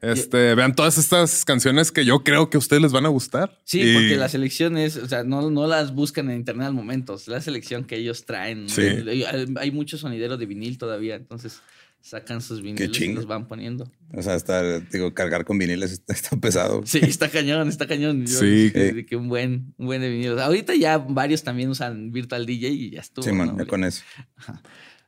[0.01, 3.59] Este, vean todas estas canciones que yo creo que a ustedes les van a gustar.
[3.65, 6.73] Sí, Y- porque la selección es, o sea, no, no las buscan en internet al
[6.75, 8.69] momento, es la selección que ellos traen.
[8.69, 8.83] Sí.
[8.83, 9.25] Hay,
[9.59, 11.61] hay muchos sonideros de vinil todavía, entonces
[12.09, 13.91] sacan sus vinilos y los van poniendo.
[14.15, 16.83] O sea, hasta, digo, cargar con viniles está, está pesado.
[16.87, 18.27] Sí, está cañón, está cañón.
[18.27, 18.71] Yo Sí.
[18.71, 20.41] de que un buen, un buen de vinilos.
[20.41, 23.25] Ahorita ya varios también usan Virtual DJ y ya estuvo.
[23.25, 23.59] Sí, man, ¿no?
[23.59, 24.03] ya con eso.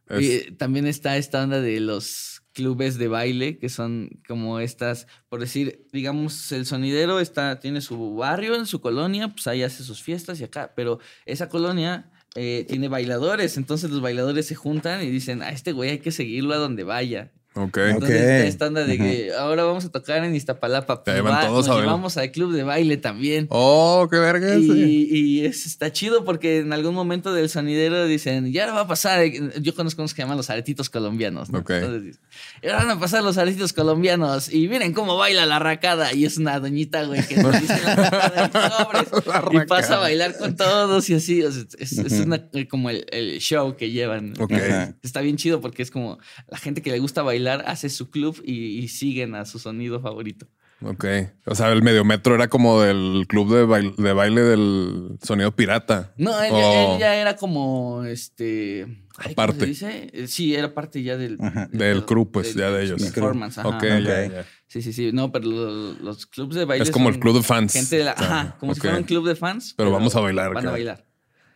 [0.09, 5.07] Es- Y también está esta onda de los clubes de baile, que son como estas,
[5.29, 9.85] por decir, digamos, el sonidero está, tiene su barrio en su colonia, pues ahí hace
[9.85, 15.03] sus fiestas y acá, pero esa colonia eh, tiene bailadores, entonces los bailadores se juntan
[15.03, 17.33] y dicen, a este güey hay que seguirlo a donde vaya.
[17.55, 17.79] Ok.
[17.79, 18.03] Entonces Ok.
[18.23, 21.47] está esta onda de que ahora vamos a tocar en Iztapalapa, pues ahí van va,
[21.49, 23.49] todos nos a llevamos al club de baile también.
[23.51, 24.55] Oh, qué verga.
[24.57, 25.09] Y, sí.
[25.11, 28.87] y es- está chido porque en algún momento del sonidero dicen, ya ahora va a
[28.87, 29.25] pasar,
[29.61, 31.59] yo conozco unos que llaman los aretitos colombianos, ¿no?
[31.59, 31.71] Ok.
[31.71, 32.21] Entonces dicen,
[32.63, 36.13] y ahora van a pasar los aretitos colombianos y miren cómo baila la racada.
[36.15, 38.53] Y es una doñita, güey, que nos dice la racada y
[39.11, 41.43] sobres, La y pasa a bailar con todos y así.
[41.43, 44.35] o sea, es es una- como el, el show que llevan.
[44.39, 44.53] Ok.
[44.53, 44.95] Ajá.
[45.03, 48.41] Está bien chido porque es como la gente que le gusta bailar hace su club
[48.45, 50.47] y, y siguen a su sonido favorito.
[50.83, 51.05] Ok.
[51.45, 56.15] O sea, el mediometro era como del club de baile, de baile del sonido pirata.
[56.17, 58.87] No, él, él ya era como este.
[59.19, 59.61] ay, ¿cómo Aparte.
[59.61, 60.11] se dice?
[60.15, 61.37] Eh, Sí, era parte ya del.
[61.39, 61.69] Ajá.
[61.71, 63.03] Del crew, pues, ya de ellos.
[63.03, 63.69] Performance, ajá.
[63.69, 63.83] Ok, Ok.
[63.83, 64.47] ya, ya.
[64.69, 65.11] Sí, sí, sí.
[65.13, 66.83] No, pero lo- los, clubs de baile.
[66.85, 67.75] Es como el club de fans.
[67.75, 69.75] Gente de la- O sea, ajá, como si fuera un club de fans.
[69.77, 71.05] Pero vamos a bailar Van a bailar.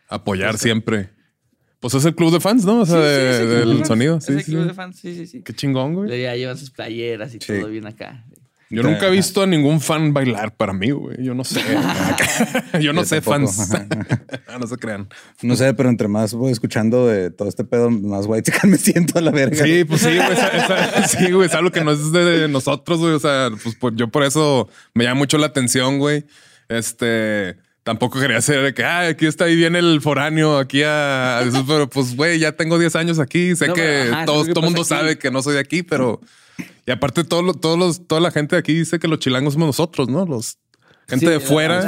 [0.07, 1.14] Apoyar siempre.
[1.85, 2.79] Pues es el club de fans, ¿no?
[2.81, 3.87] O sea, Sí, sí, de- es el club de del fans.
[3.87, 4.17] sonido.
[4.17, 4.51] Es Sí, el sí.
[4.51, 5.41] club de fans, sí, sí, sí.
[5.43, 6.21] Qué chingón, güey.
[6.21, 7.59] Ya llevan sus playeras y Sí.
[7.59, 8.23] todo bien acá.
[8.71, 11.23] Yo nunca he visto a ningún fan bailar para mí, güey.
[11.23, 11.61] Yo no sé.
[12.81, 13.51] Yo no Yo sé tampoco.
[13.53, 13.69] fans.
[14.59, 15.07] No se crean.
[15.43, 19.19] No sé, pero entre más voy escuchando de todo este pedo, más white me siento
[19.19, 19.63] a la verga.
[19.63, 20.31] Sí, pues sí, güey.
[20.31, 21.47] esa- esa- sí, güey.
[21.47, 23.13] Es algo que no es de nosotros, güey.
[23.13, 26.25] O sea, pues por- yo por eso me llama mucho la atención, güey.
[26.69, 27.57] Este.
[27.85, 31.37] Tampoco quería ser de que, ah, aquí está ahí viene el foráneo, aquí a...
[31.37, 33.55] a eso", pero pues, güey, ya tengo 10 años aquí.
[33.55, 34.89] Sé No, que todo, todo mundo aquí.
[34.89, 36.19] sabe que no soy de aquí, pero...
[36.87, 39.53] Y aparte, todos los- todos los, toda la gente de aquí dice que los chilangos
[39.53, 40.25] somos nosotros, ¿no?
[40.25, 40.57] Los
[41.07, 41.87] gente Sí, de fuera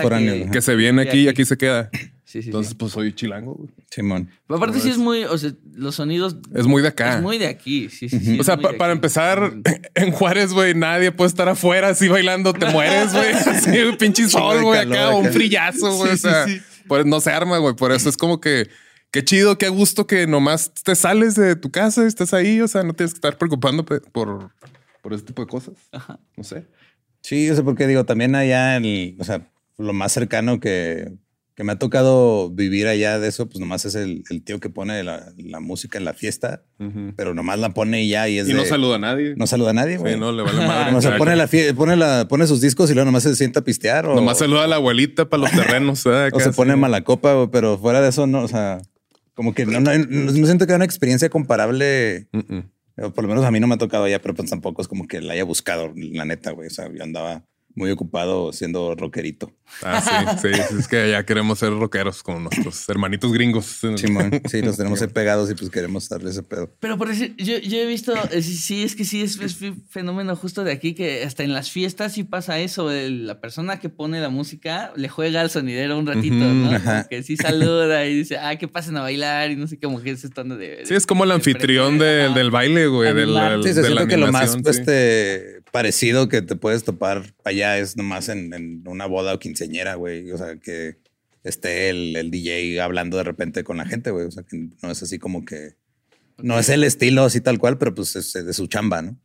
[0.51, 1.89] que- se viene aquí y aquí se queda.
[2.37, 2.75] Sí, sí, Entonces, sí.
[2.77, 3.69] pues soy chilango, güey.
[3.89, 4.29] Simón.
[4.45, 5.23] Pero aparte, sí es muy.
[5.23, 6.35] O sea, los sonidos.
[6.53, 7.15] Es muy de acá.
[7.15, 7.89] Es muy de aquí.
[7.89, 8.39] Sí, sí, sí.
[8.39, 9.53] O sea, pa- para empezar,
[9.95, 13.31] en Juárez, güey, nadie puede estar afuera así bailando, te mueres, güey.
[13.33, 15.33] Así, un pinche sol, güey, acá, o un acá.
[15.33, 16.09] frillazo, güey.
[16.09, 16.83] Sí, o sea, sí, sí.
[16.87, 17.75] pues no se arma, güey.
[17.75, 18.69] Por eso es como que
[19.09, 22.61] qué chido, qué gusto que nomás te sales de tu casa, estés ahí.
[22.61, 24.51] O sea, no tienes que estar preocupando por,
[25.01, 25.73] por ese tipo de cosas.
[25.91, 26.19] Ajá.
[26.35, 26.67] No sé.
[27.21, 29.41] Sí, o sea, porque digo, también allá, el, o sea,
[29.79, 31.11] lo más cercano que,
[31.57, 34.69] que me ha tocado vivir allá de eso, pues nomás es el, el tío que
[34.69, 36.61] pone la, la música en la fiesta,
[37.15, 39.33] pero nomás la pone y ya y es Y de- no saluda a nadie.
[39.35, 40.13] no saluda a nadie, güey.
[40.13, 40.91] Sí, no le vale madre.
[40.95, 43.61] O sea, Ya, pone, la pone, la, pone sus discos y luego nomás se sienta
[43.61, 44.05] a pistear.
[44.05, 46.03] O, Nomás saluda a la abuelita para los terrenos.
[46.03, 46.29] ¿verdad?
[46.33, 48.79] o se pone mala copa, pero fuera de eso, no, o sea,
[49.33, 52.27] como que no, no, no- no siento que haya una experiencia comparable.
[52.99, 54.87] O Por lo menos a mí no me ha tocado allá, pero pues tampoco es
[54.87, 56.67] como que la haya buscado, la neta, güey.
[56.67, 57.45] O sea, yo andaba
[57.77, 59.53] muy ocupado siendo rockerito.
[59.83, 63.65] Ah, sí, sí, sí, es que ya queremos ser rockeros como nuestros hermanitos gringos.
[63.95, 66.73] Simón, sí, los tenemos ahí pegados y pues queremos darle ese pedo.
[66.79, 69.37] Pero por decir, yo, yo he visto, eh, sí, sí, es que sí, es,
[69.89, 72.91] fenómeno justo de aquí que hasta en las fiestas sí pasa eso.
[72.91, 76.71] el- la persona que pone la música le juega al sonidero un ratito, Ujú, ¿no?
[76.71, 76.97] ajá.
[77.03, 80.01] Como que sí saluda y dice, ah, que pasen a bailar y no sé, como
[80.01, 80.83] que es esta onda de.
[80.85, 83.13] Sí, es como el de anfitrión del, del baile, güey.
[83.13, 84.59] Del, del- Sí, se de la que lo más sí.
[84.65, 89.95] este, parecido que te puedes topar allá es nomás en, en una boda o quinceañera,
[89.95, 90.31] güey.
[90.31, 90.97] O sea, que
[91.43, 94.25] esté el, el DJ hablando de repente con la gente, güey.
[94.25, 95.75] O sea, que no es así como que...
[96.39, 99.19] No es el estilo así tal cual, pero pues es de su chamba, ¿no?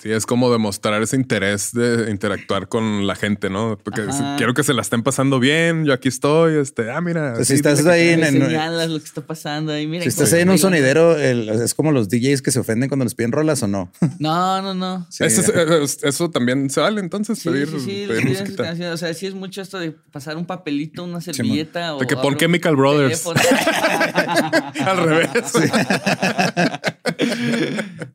[0.00, 3.76] Sí, es como demostrar ese interés de interactuar con la gente, ¿no?
[3.82, 4.36] Porque Ajá.
[4.36, 5.84] quiero que se la estén pasando bien.
[5.86, 6.54] Yo aquí estoy.
[6.54, 7.32] Este, ah, mira.
[7.34, 9.88] Pues si sí, estás ahí en, en- señalas lo que está pasando ahí.
[9.88, 12.88] Mira, si estás ahí en un sonidero, el- es como los DJs que se ofenden
[12.88, 13.90] cuando les piden rolas o no.
[14.20, 15.04] No, no, no.
[15.10, 15.24] Sí.
[15.24, 18.94] Eso, es- eso también se vale entonces Sí, pedir, sí, sí, pedir canciones.
[18.94, 21.96] O sea, sí es mucho esto de pasar un papelito, una servilleta.
[21.96, 23.26] o De que pon Chemical Brothers.
[24.86, 25.30] Al revés.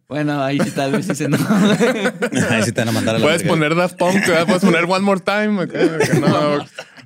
[0.08, 1.38] bueno, ahí sí tal vez sí se no.
[2.50, 3.54] Ahí sí te van a mandar a la Puedes verga.
[3.56, 4.46] poner Daft Punk, ¿verdad?
[4.46, 5.68] puedes poner One More Time.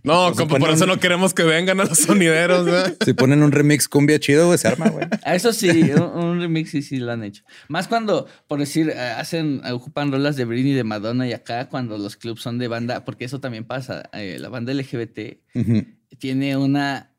[0.04, 2.66] No, no como por eso un- no queremos que vengan a los sonideros.
[2.66, 2.96] ¿verdad?
[3.04, 5.06] Si ponen un remix cumbia chido, güey, se arma, güey.
[5.24, 7.44] A Eso sí, un, un remix sí, sí lo han hecho.
[7.68, 11.98] Más cuando, por decir, eh, hacen, ocupan rolas de Britney, de Madonna y acá cuando
[11.98, 14.10] los clubs son de banda, porque eso también pasa.
[14.14, 15.40] eh, la banda LGBT
[16.20, 17.12] tiene una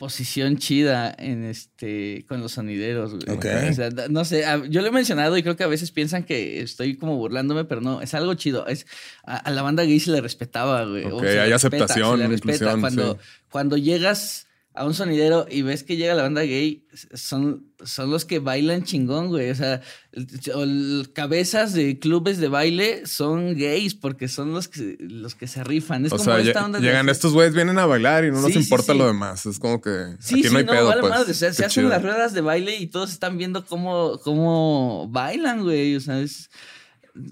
[0.00, 3.36] posición chida en este con los sonideros, güey.
[3.36, 6.62] O sea, no sé, yo lo he mencionado y creo que a veces piensan que
[6.62, 8.66] estoy como burlándome, pero no, es algo chido.
[8.66, 8.86] Es
[9.24, 11.04] a, a la banda gay se le respetaba, güey.
[11.04, 12.78] o Ok, se hay respeta, aceptación, se le respeta.
[12.80, 13.18] Cuando, sí.
[13.50, 18.24] cuando llegas a un sonidero y ves que llega la banda gay, son, son los
[18.24, 19.50] que bailan chingón, güey.
[19.50, 19.80] O sea,
[20.12, 25.48] el- el- cabezas de clubes de baile son gays porque son los que, los que
[25.48, 26.06] se rifan.
[26.06, 28.46] Es O como sea, esta onda llegan estos güeyes, vienen a bailar y no nos
[28.46, 28.98] Sí, sí, importa sí.
[28.98, 29.44] lo demás.
[29.44, 30.86] Es como que Sí, aquí sí, no hay pedo.
[30.86, 31.10] vale pues.
[31.14, 31.30] madre.
[31.32, 31.88] O sea, se hacen chido.
[31.88, 35.96] las ruedas de baile y todos están viendo cómo, cómo bailan, güey.
[35.96, 36.48] O sea, es-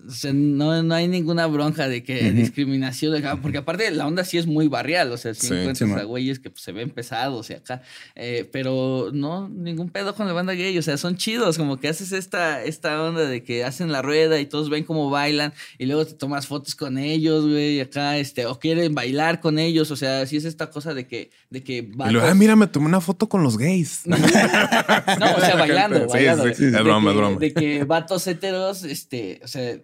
[0.08, 4.24] sea, no, no hay ninguna bronca de que discriminación, de acá, porque aparte la onda
[4.24, 6.72] sí es muy barrial, o sea, si Sí, encuentras sí, a güeyes que pues, se
[6.72, 7.82] ven pesados y acá,
[8.14, 11.88] eh, pero no, ningún pedo con la banda gay, o sea, son chidos, como que
[11.88, 15.86] haces esta, esta onda de que hacen la rueda y todos ven cómo bailan y
[15.86, 19.96] luego te tomas fotos con ellos, güey, acá, este, o quieren bailar con ellos, o
[19.96, 23.28] sea, sí es esta cosa de que, de que ah, mira, me tomé una foto
[23.28, 24.02] con los gays.
[24.04, 26.54] no, o sea, bailando, bailando.
[26.54, 27.38] sí, es broma, es broma.
[27.38, 29.77] De que vatos heteros, este, o sea,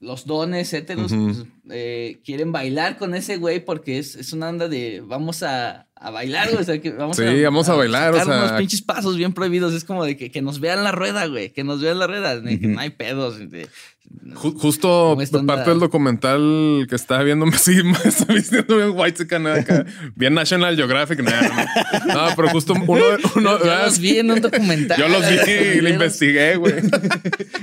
[0.00, 1.26] los dones heteros Ujú.
[1.26, 5.88] pues, eh, quieren bailar con ese güey porque es, es una onda de vamos a,
[5.94, 6.62] a bailar, güey.
[6.62, 9.74] O sea, que vamos Sí, vamos a bailar, o sea- unos pinches pasos bien prohibidos.
[9.74, 11.50] Es como de que, que nos vean la rueda, güey.
[11.52, 12.42] Que nos vean la rueda.
[12.42, 13.38] que no hay pedos.
[13.50, 13.68] de-
[14.34, 19.86] justo parte del documental que estaba viendo, me sí, me estaba vistiendo bien white acá,
[20.14, 21.20] bien National Geographic.
[21.20, 21.30] No,
[22.06, 23.04] no, pero justo uno,
[23.36, 24.98] uno Yo ah, los vi en un documental.
[24.98, 26.74] yo los vi y lo investigué, güey.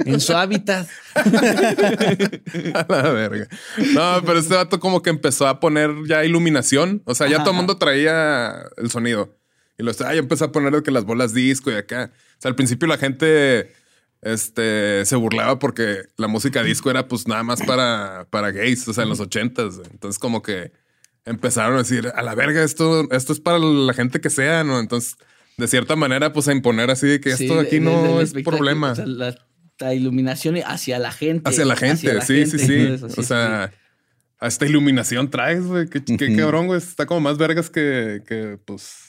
[0.05, 0.88] En su hábitat.
[1.15, 3.47] A la verga.
[3.93, 7.01] No, pero este vato como que empezó a poner ya iluminación.
[7.05, 9.38] O sea, ya todo el mundo traía el sonido.
[9.77, 12.12] Y lo ah, ya empezó a poner que las bolas disco y acá.
[12.13, 13.71] O sea, al principio la gente
[14.21, 18.93] este, se burlaba porque la música disco era pues nada más para, para gays, o
[18.93, 19.80] sea, en los ochentas.
[19.91, 20.71] Entonces como que
[21.25, 24.80] empezaron a decir, a la verga, esto, esto es para la gente que sea, ¿no?
[24.80, 25.17] Entonces,
[25.58, 28.34] de cierta manera, pues a imponer así de que Sí, esto de aquí no es
[28.34, 28.91] problema.
[28.91, 29.36] o sea, la,
[29.80, 31.49] la iluminación hacia la gente.
[31.49, 32.86] Hacia la gente, la sí, sí, gente, sí.
[32.86, 33.71] todo eso, sí, o sea,
[34.39, 35.88] hasta iluminación traes, güey.
[35.89, 36.77] Qué, qué cabrón, güey.
[36.77, 39.06] Está como más vergas que, que pues.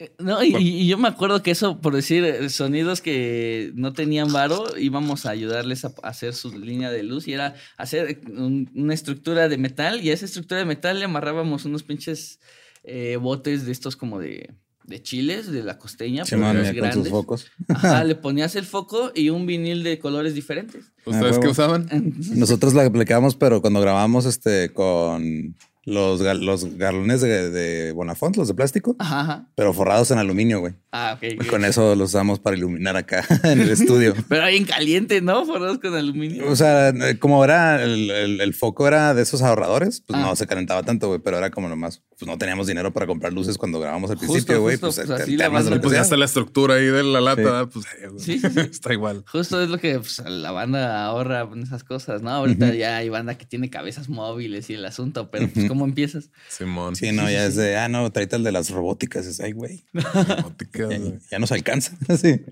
[0.00, 3.92] Eh, No, y, y yo me acuerdo que eso, por decir, eh, sonidos que no
[3.92, 8.68] tenían varo, íbamos a ayudarles a hacer su línea de luz y era hacer un-
[8.74, 12.40] una estructura de metal y a esa estructura de metal le amarrábamos unos pinches
[12.82, 16.76] eh, botes de estos como de, de chiles, de la costeña, pero Simón, los sus
[16.76, 17.08] grandes.
[17.10, 17.46] focos.
[17.68, 20.86] Ajá, le ponías el foco y un vinil de colores diferentes.
[21.04, 21.50] ¿Ustedes qué huevo.
[21.52, 21.86] usaban?
[22.34, 25.54] Nosotros la aplicábamos, pero cuando grabamos este con
[25.84, 29.48] los, gal- los galones de, de Bonafont, los de plástico, Ajá, ajá.
[29.54, 30.74] pero forrados en aluminio, güey.
[30.92, 31.46] Ah, ok.
[31.48, 34.14] Con eso los usamos para iluminar acá en el estudio.
[34.28, 35.44] Pero ahí en caliente, ¿no?
[35.46, 36.48] Forrados con aluminio.
[36.50, 40.22] O sea, eh, como era el, el- el foco era de esos ahorradores, pues Ah.
[40.22, 43.32] no se calentaba tanto, güey, pero era como nomás, pues no teníamos dinero para comprar
[43.32, 44.76] luces cuando grabamos al Justo, principio, güey.
[44.76, 47.86] Pues, pues, así la banda- Pues ya está la estructura ahí de la lata, pues
[48.00, 48.60] eh, güey, Sí, sí, sí.
[48.70, 49.24] está igual.
[49.26, 52.30] Justo es lo que pues, la banda ahorra en esas cosas, ¿no?
[52.30, 56.28] Ahorita ya hay banda que tiene cabezas móviles y el asunto, pero pues ¿cómo empiezas?
[56.48, 56.94] Simón.
[56.94, 59.24] Sí, no, ya es de, ah, no, tráete el de las robóticas.
[59.26, 61.14] Es, ay, güey, Robótica, ya, güey.
[61.30, 61.96] ya nos alcanza.
[62.20, 62.42] sí.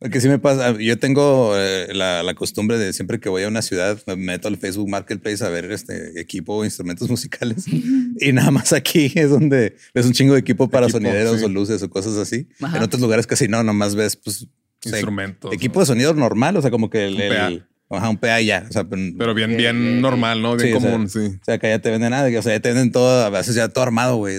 [0.00, 3.48] Porque sí me pasa, yo tengo eh, la, la costumbre de siempre que voy a
[3.48, 7.66] una ciudad, me meto al Facebook Marketplace a ver este equipo o instrumentos musicales.
[8.18, 11.44] y nada más aquí es donde ves un chingo de equipo para Equipo, sonideros sí.
[11.44, 12.48] o luces o cosas así.
[12.62, 12.78] Ajá.
[12.78, 14.48] En otros lugares casi no, nomás ves, pues, o
[14.80, 15.52] sea, Instrumentos.
[15.52, 17.66] equipo de sonido normal, o sea, como que el.
[17.90, 18.64] Ajá, un PA y ya.
[18.68, 20.56] O sea, pero, Pero bien, bien normal, ¿no?
[20.56, 21.18] Bien Sí, o sea, común, sí.
[21.18, 23.54] o sea, acá ya te venden nada, o sea, ya te venden todo, a veces
[23.54, 24.36] ya todo armado, güey.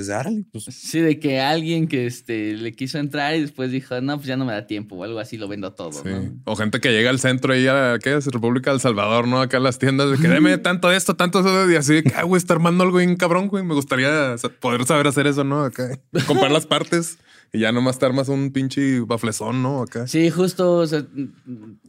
[0.51, 0.65] Pues.
[0.69, 4.37] Sí, de que alguien que este, le quiso entrar y después dijo, no, pues ya
[4.37, 6.09] no me da tiempo o algo así, lo vendo todo, Sí.
[6.09, 6.33] ¿no?
[6.45, 8.25] O gente que llega al centro ahí a ¿qué es?
[8.27, 9.41] República del Salvador, ¿no?
[9.41, 11.93] Acá a las tiendas de que deme tanto de esto, tanto de eso, y así
[11.95, 13.63] de que, ah, güey, está armando algo bien cabrón, güey.
[13.63, 15.63] Me gustaría poder saber hacer eso, ¿no?
[15.63, 15.99] Acá.
[16.27, 17.17] Comprar las partes
[17.53, 19.81] y ya nomás te armas un pinche baflezón, ¿no?
[19.81, 20.07] Acá.
[20.07, 21.05] Sí, justo, o sea,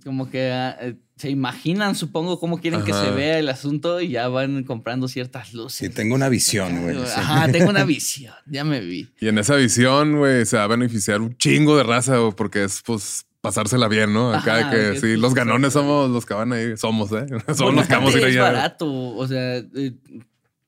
[0.05, 4.09] como que ah, eh, se imaginan, supongo, cómo quieren que se vea el asunto y
[4.09, 5.89] ya van comprando ciertas luces.
[5.89, 6.97] Sí, tengo una visión, güey.
[6.97, 7.13] sí.
[7.15, 9.09] Ajá, tengo una visión, ya me vi.
[9.21, 12.65] Y en esa visión, güey, se va a beneficiar un chingo de raza, güey, porque
[12.65, 14.33] es pues pasársela bien, ¿no?
[14.33, 17.27] Acá Ajá, que que, sí, los ganones somos los que van ahí, somos, ¿eh?
[17.55, 18.43] Somos los que vamos a ir Aparte, es allá.
[18.43, 19.93] barato, o sea, eh,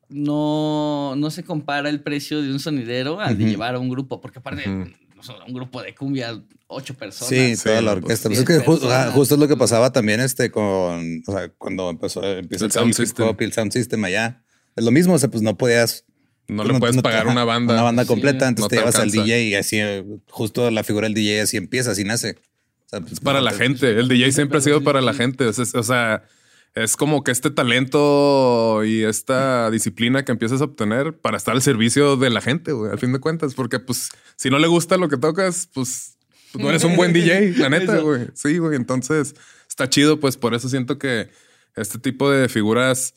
[0.09, 3.51] no, no se compara el precio de un sonidero al de Ujú.
[3.51, 7.29] llevar a un grupo, porque aparte, no sé, un grupo de cumbia, ocho personas.
[7.29, 8.29] Sí, Sí, toda la orquesta.
[8.29, 8.93] Pues es que ju- personas.
[9.07, 12.69] ajá, justo es lo que pasaba también este con, o sea, cuando empezó, empieza El
[12.69, 13.35] el, sound system.
[13.39, 14.43] el sound system allá.
[14.75, 16.05] Es lo mismo, o sea, pues no podías.
[16.47, 17.73] No pues, le puedes te- pagar una banda.
[17.73, 19.09] Una banda Sí, completa, entonces no te te llevas al.
[19.09, 19.79] DJ y así,
[20.29, 22.35] justo la figura del DJ así empieza, así nace.
[22.85, 23.89] O sea, pues, Es para no la te- gente.
[23.99, 25.45] El DJ siempre ha sido para la gente.
[25.47, 26.23] O sea,
[26.75, 31.61] es como que este talento y esta disciplina que empiezas a obtener para estar al
[31.61, 33.55] servicio de la gente, güey, al fin de cuentas.
[33.55, 36.17] Porque, pues, si no le gusta lo que tocas, pues,
[36.51, 38.27] pues, no eres un buen DJ, la neta, güey.
[38.33, 38.75] Sí, güey.
[38.75, 39.35] Entonces,
[39.69, 41.29] está chido, pues, por eso siento que
[41.77, 43.13] este tipo de figuras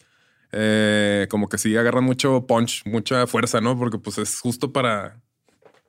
[0.53, 3.77] eh, como que sí agarran mucho punch, mucha fuerza, ¿no?
[3.77, 5.21] Porque, pues, es justo para,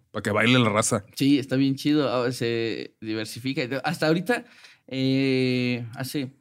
[0.09, 1.05] para que baile la raza.
[1.15, 2.09] Sí, está bien chido.
[2.09, 3.61] ahora Se diversifica.
[3.83, 4.45] Hasta ahorita,
[4.87, 6.38] eh, hace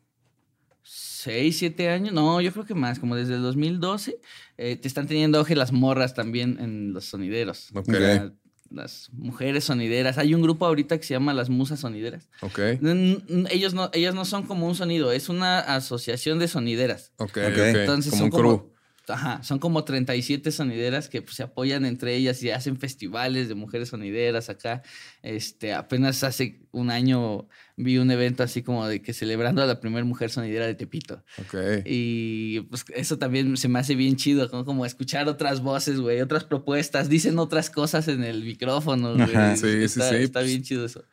[1.29, 4.19] seis, siete años, no, yo creo que más, como desde el 2012,
[4.57, 7.71] eh, te están teniendo auge las morras también en los sonideros.
[7.75, 7.89] Ok.
[7.89, 8.33] O sea,
[8.71, 10.19] las mujeres sonideras.
[10.19, 12.29] Hay un grupo ahorita que se llama Las Musas Sonideras.
[12.43, 12.59] Ok.
[13.51, 17.13] Ellos no, ellas no son como un sonido, es una asociación de sonideras.
[17.17, 17.39] Ok, Ok.
[17.39, 17.59] ok.
[17.59, 18.73] Entonces como son un como, crew.
[19.09, 23.55] Ajá, son como 37 sonideras que pues, se apoyan entre ellas y hacen festivales de
[23.55, 24.83] mujeres sonideras acá.
[25.23, 29.81] Este, apenas hace un año vi un evento así como de que celebrando a la
[29.81, 31.25] primera mujer sonidera de Tepito.
[31.39, 31.55] Ok.
[31.85, 36.21] Y pues eso también se me hace bien chido, como, como escuchar otras voces, güey,
[36.21, 39.57] otras propuestas, dicen otras cosas en el micrófono, güey.
[39.57, 41.05] Sí, sí, está, sí, Está pues, bien chido eso.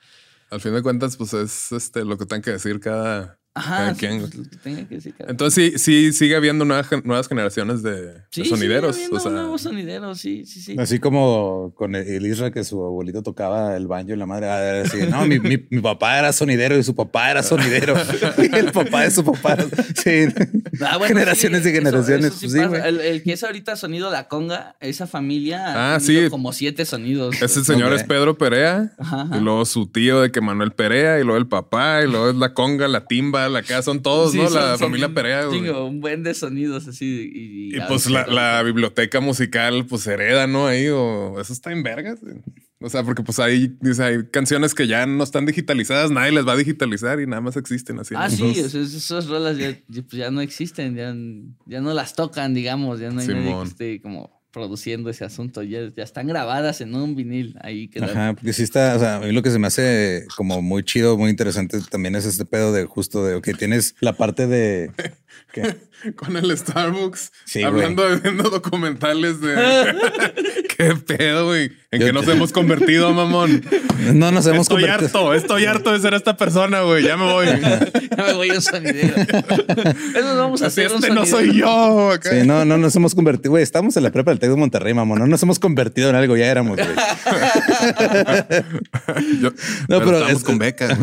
[0.50, 4.06] Al fin de cuentas, pues es este lo que tengan que decir cada, Ajá, sí,
[4.20, 4.32] pues,
[4.62, 8.44] tenga que decir Entonces sí, sí sigue habiendo nuevas, gen- nuevas generaciones de, de Sí,
[8.46, 8.96] sonideros.
[8.98, 10.76] sigue o habiendo sea, nuevos sonideros, sí, sí, sí.
[10.78, 14.62] Así como con el- Isra que su abuelito tocaba el banjo y la madre ah,
[14.62, 17.96] era así, no, mi, mi- mi papá era sonidero y su papá era sonidero
[18.38, 19.58] y el papá de su papá.
[19.96, 20.26] Sí.
[20.82, 22.26] Ah, bueno, generaciones sí, y generaciones.
[22.26, 26.00] eso sí pues el, el que es ahorita sonido La Conga, esa familia Ah, ha
[26.00, 26.30] tenido sí.
[26.30, 27.42] como siete sonidos.
[27.42, 28.92] ese señor es Pedro Perea.
[28.98, 29.38] Ajá, ajá.
[29.38, 31.20] Y luego su tío de que Manuel Perea.
[31.20, 32.02] Y luego el papá.
[32.04, 33.84] Y luego es la conga, la timba, la casa.
[33.84, 34.46] Son todos, Sí, ¿no?
[34.50, 35.46] son- la son familia Perea.
[35.46, 35.70] güey.
[35.70, 37.32] un buen de sonidos así.
[37.34, 40.68] Y, Y pues la, la biblioteca musical, pues hereda, ¿no?
[40.68, 42.22] Ahí, o eso está en vergas.
[42.22, 42.36] güey.
[42.82, 43.38] O sea, porque pues
[43.80, 47.42] dice, hay canciones que ya no están digitalizadas, nadie las va a digitalizar y nada
[47.42, 48.14] más existen así.
[48.18, 51.16] Ah, sí, o sea, esas rolas ya, ya, pues, ya no existen, ya,
[51.66, 53.68] ya no las tocan, digamos, ya no hay nadie que Simón.
[53.68, 58.34] esté como produciendo ese asunto, ya, ya están grabadas en un vinil ahí que Ajá,
[58.34, 61.18] porque sí está, o sea, a mí lo que se me hace como muy chido,
[61.18, 64.92] muy interesante también es este pedo de justo de, ok, tienes la parte de...
[65.54, 65.76] ¿qué?
[66.16, 69.56] Con el Starbucks, Sí, hablando de viendo documentales de
[70.78, 71.72] qué pedo, güey.
[71.92, 73.64] En Yo que nos te- hemos convertido, mamón.
[74.14, 75.08] No nos hemos Estoy convertido...
[75.08, 77.04] harto, estoy harto de ser esta persona, güey.
[77.06, 77.46] Ya me voy.
[78.18, 79.16] ya me voy a un sonidero.
[79.18, 82.12] Eso vamos a Así hacer un este no soy yo.
[82.12, 82.30] acá.
[82.32, 84.94] Sí, no, no nos hemos convertido, güey, estamos en la prepa del Tec de Monterrey,
[84.94, 86.90] mamón, no nos hemos convertido en algo, ya éramos, güey.
[89.42, 89.52] Yo-
[89.88, 90.98] No, pero estamos es- con becas.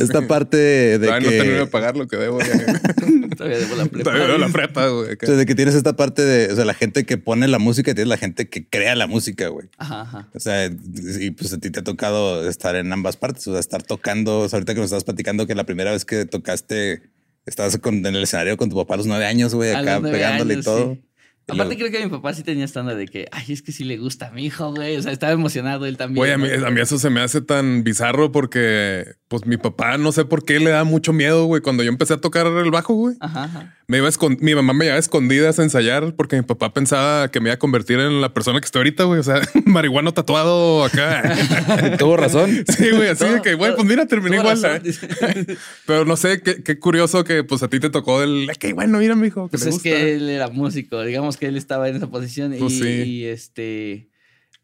[0.00, 1.70] Esta parte de Todavía no termino de que...
[1.70, 2.38] pagar lo que debo.
[2.40, 2.54] ya.
[3.36, 4.04] Todavía debo la prepa.
[4.04, 5.12] Todavía debo la prepa, güey.
[5.20, 7.58] o sea, de que tienes esta parte de, o sea, la gente que pone la
[7.58, 9.68] música y tienes la gente que crea la música, güey.
[9.78, 10.28] Ajá, ajá.
[10.34, 13.60] O sea, y pues a ti te ha tocado estar en ambas partes, o sea,
[13.60, 17.02] estar tocando, o sea, ahorita que nos estabas platicando que la primera vez que tocaste,
[17.46, 20.00] estabas con- en el escenario con tu papá a los nueve años, güey, A acá
[20.00, 20.92] pegándole años, y todo.
[20.94, 21.02] sí.
[21.50, 23.72] Y Aparte luego- creo que mi papá sí tenía estándar de que, ay, es que
[23.72, 24.98] sí le gusta a mi hijo, güey.
[24.98, 26.16] O sea, estaba emocionado él también.
[26.18, 26.66] Güey, a mí, ¿no?
[26.66, 30.44] a mí eso se me hace tan bizarro porque, pues, mi papá no sé por
[30.44, 31.60] qué le da mucho miedo, güey.
[31.62, 33.76] Cuando yo empecé a tocar el bajo, güey, Ajá, ajá.
[33.86, 36.72] me iba a escon- mi mamá me llevaba a escondidas a ensayar porque mi papá
[36.72, 39.20] pensaba que me iba a convertir en la persona que estoy ahorita, güey.
[39.20, 41.36] O sea, marihuano tatuado acá.
[41.98, 42.64] Tuvo razón.
[42.74, 44.62] Sí, güey, así de que, güey, pues mira, terminé igual.
[44.62, 45.56] razón, ¿eh?
[45.86, 48.98] Pero no sé, qué, qué curioso que pues a ti te tocó el, que bueno,
[48.98, 49.90] mira, mijo, que Pues es gusta.
[49.90, 52.88] que él era músico, digamos que él estaba en esa posición y, Pues sí.
[52.88, 54.07] y, este,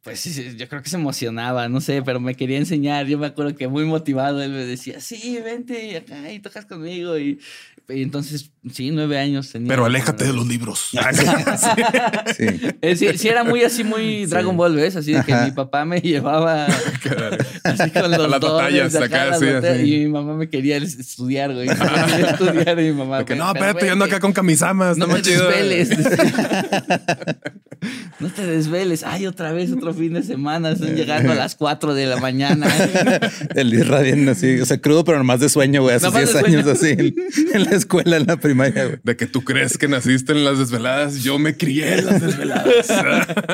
[0.04, 3.06] pues sí, sí, yo creo que se emocionaba, no sé, pero me quería enseñar.
[3.06, 7.18] Yo me acuerdo que muy motivado él me decía, sí, vente acá y tocas conmigo.
[7.18, 7.40] Y,
[7.88, 9.68] y entonces, sí, nueve años tenía.
[9.68, 10.90] Pero aléjate de los libros.
[12.36, 12.44] Sí.
[12.82, 14.94] Eh, sí, sí, era muy así, muy Dragon Ball, ¿ves?
[14.96, 15.46] Así de que Ajá.
[15.46, 16.66] mi papá me llevaba
[17.64, 19.86] así con los las dones, batallas, acá, acá, las sí, batallas.
[19.86, 21.66] Y mi mamá me quería estudiar, güey.
[21.68, 23.18] Me quería estudiar y mi mamá.
[23.18, 24.16] De que, "Pero no, espérate, yo ando vente".
[24.16, 24.98] acá con camisamas.
[24.98, 25.90] No está te desveles.
[28.20, 29.02] no te desveles.
[29.04, 32.66] Ay, otra vez, otro fin de semana, están llegando a las 4 de la mañana.
[33.54, 35.96] El Isra bien así, o sea, crudo, pero nomás de sueño, güey.
[35.96, 37.14] Hace Nomás de 10 años así en,
[37.54, 38.98] en la escuela, en la primaria, güey.
[39.02, 42.86] De que tú crees que naciste en las desveladas, yo me crié en las desveladas.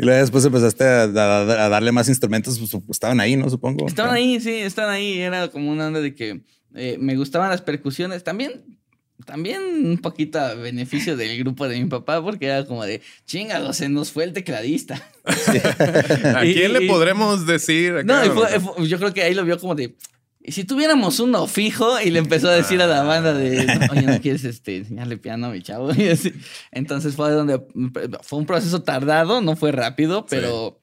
[0.00, 3.50] Y luego después empezaste a, a- a darle más instrumentos, pues estaban ahí, ¿no?
[3.50, 3.86] Supongo.
[3.88, 5.18] Estaban ahí, sí, estaban ahí.
[5.18, 6.42] Era como una onda de que
[6.76, 8.22] eh, me gustaban las percusiones.
[8.22, 8.77] También,
[9.26, 13.72] también un poquito a beneficio del grupo de mi papá, porque era como de chingado,
[13.72, 15.02] se nos fue el tecladista.
[15.26, 17.92] ¿A quién y- le podremos decir?
[17.94, 18.02] acá?
[18.04, 19.96] No, y fue- fue- yo creo que ahí lo vio como de.
[20.42, 22.00] ¿Y si tuviéramos uno fijo?
[22.00, 25.18] Y le empezó a decir a la banda de, "No, oye, ¿no quieres este, enseñarle
[25.18, 25.90] piano a mi chavo?
[25.94, 26.32] Y así.
[26.70, 27.60] Entonces fue donde
[28.22, 30.77] fue un proceso tardado, no fue rápido, pero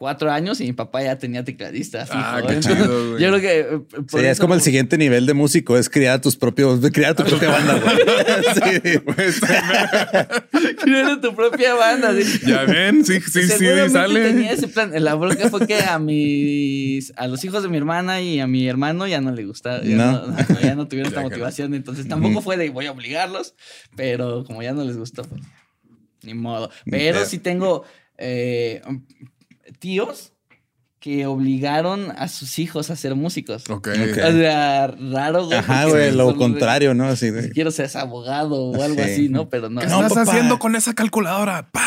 [0.00, 2.18] cuatro años y mi papá ya tenía tecladista fijo.
[2.18, 3.22] Ah, qué Entonces, chido, güey.
[3.22, 3.58] Yo creo que...
[3.60, 7.22] eh, Sí, es como el siguiente nivel de músico, es crear tus propios, crear tu
[7.24, 7.96] propia banda, güey.
[8.80, 8.98] Sí.
[10.82, 12.14] Crear tu propia banda.
[12.14, 12.40] sí.
[12.46, 14.22] Ya ven, sí, sí, sí, sale.
[14.28, 14.90] tenía ese plan.
[15.04, 18.66] La bronca fue que a mis a los hijos de mi hermana y a mi
[18.66, 20.12] hermano ya no le gustaba, ya No.
[20.12, 23.54] no, no, ya no tuvieron esta motivación, entonces tampoco fue de voy a obligarlos,
[23.96, 25.42] pero como ya no les gustó, pues,
[26.22, 26.70] ni modo.
[26.90, 27.84] Pero sí tengo
[28.16, 28.80] eh,
[29.80, 30.32] tíos
[31.00, 33.64] que obligaron a sus hijos a ser músicos.
[33.70, 33.88] Ok.
[33.88, 34.18] Ok.
[34.22, 35.56] O sea, raro, güey.
[35.58, 37.06] Ajá, güey, lo de- contrario, ¿no?
[37.06, 37.44] Así de.
[37.44, 39.10] Si quiero ser abogado o algo Sí.
[39.10, 39.48] así, ¿no?
[39.48, 39.80] Pero no.
[39.80, 40.30] ¿Qué No, estás papá.
[40.32, 41.70] haciendo con esa calculadora?
[41.72, 41.80] ¡Pah!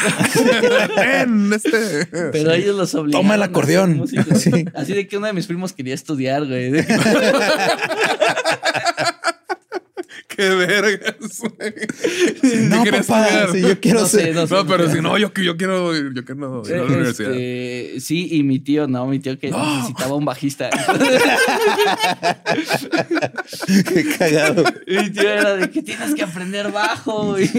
[0.96, 2.08] Ten, este.
[2.32, 3.22] Pero ellos los obligaron.
[3.28, 4.08] Toma el a ser acordeón.
[4.36, 4.50] Sí.
[4.74, 6.72] Así de que uno de mis primos quería estudiar, güey.
[10.36, 11.74] Qué vergas, güey.
[12.70, 13.52] No, ¿Qué quieres papá, estudiar?
[13.52, 14.36] sí, yo quiero No sé, ser.
[14.36, 14.54] no sé.
[14.56, 17.32] No, pero si no, yo, yo quiero, yo quiero ir a la universidad.
[17.34, 19.76] Este, sí, y mi tío, no, mi tío que No.
[19.78, 20.70] necesitaba un bajista.
[23.88, 24.64] Qué cagado.
[24.88, 27.40] mi tío era de que tienes que aprender bajo.
[27.40, 27.50] Y,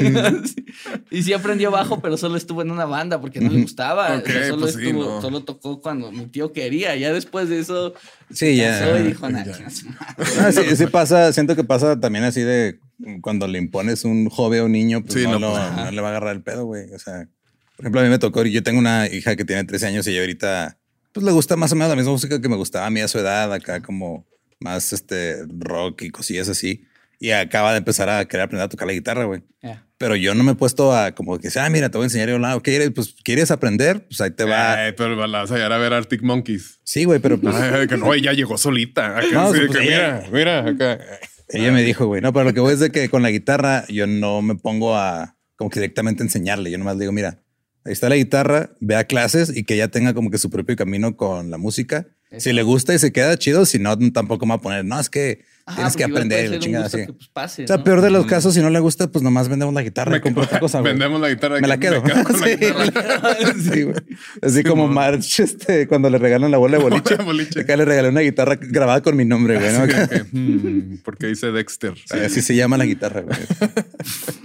[1.11, 4.17] y sí aprendió bajo, pero solo estuvo en una banda porque no le gustaba.
[4.17, 5.21] Ok, O sea, solo, pues sí, estuvo, no.
[5.23, 6.97] solo tocó cuando mi tío quería.
[6.97, 7.95] Ya después de eso,
[8.33, 8.99] Sí, ya.
[8.99, 9.53] y dijo, nah, Ya.
[9.53, 10.25] chinga su madre".
[10.41, 12.79] Ah, sí, sí pasa, siento que pasa también así de
[13.21, 15.91] cuando le impones un joven o un niño, pues, Sí, no, no, lo- pues, no
[15.91, 16.91] le va a agarrar el pedo, güey.
[16.93, 17.29] O sea,
[17.77, 20.11] por ejemplo, a mí me tocó, yo tengo una hija que tiene 13 años y
[20.11, 20.79] ella ahorita,
[21.13, 23.09] pues le gusta más o menos la misma música que me gustaba a mí a
[23.09, 24.25] su edad, acá como
[24.61, 26.85] más este rock y cosillas así.
[27.25, 29.41] Y acaba de empezar a querer aprender a tocar la guitarra, güey.
[29.63, 29.87] Ya.
[29.97, 32.29] Pero yo no me he puesto a como que, ah, mira, te voy a enseñar.
[32.29, 32.91] Yo, "Ah, ¿qué quieres?
[32.95, 34.07] Pues, ¿quieres aprender?
[34.07, 34.75] Pues ahí te va.
[34.75, 36.81] Ay, pero la vas a llegar a ver Arctic Monkeys.
[36.85, 37.55] Sí, güey, pero pues...
[37.55, 39.17] Ay, que no, ella llegó solita.
[39.17, 41.05] Acá, No, sí, pues, que ella- mira, mira, acá.
[41.49, 43.87] Ella me dijo, güey, no, pero lo que voy es de que con la guitarra
[43.89, 46.71] yo no me pongo a como que directamente enseñarle.
[46.71, 47.39] Yo nomás le digo, mira,
[47.87, 50.77] ahí está la guitarra, ve a clases y que ella tenga como que su propio
[50.77, 52.07] camino con la música.
[52.37, 54.99] Si le gusta y se queda chido, si no, tampoco me va a poner, no,
[55.01, 56.99] es que Ajá, tienes que aprender la chingada así.
[57.07, 57.85] que, pues, pase, O sea, ¿no?
[57.85, 60.45] peor de los casos, si no le gusta, pues nomás vendemos la guitarra y compra
[60.45, 60.93] otra cosa, güey.
[60.93, 61.57] Vendemos la guitarra.
[61.61, 62.03] Me la quedo.
[62.03, 63.83] quedo con la Sí.
[63.83, 63.95] güey.
[64.43, 64.93] Así Sí, como mo.
[64.93, 67.17] March, este, cuando le regalan la bola de boliche.
[67.17, 67.61] Boliche.
[67.61, 69.73] Acá le regalé una guitarra grabada con mi nombre, güey.
[69.73, 69.87] ¿no?
[69.87, 71.95] Que, hmm, porque dice Dexter.
[72.11, 73.39] Así se llama la guitarra, güey.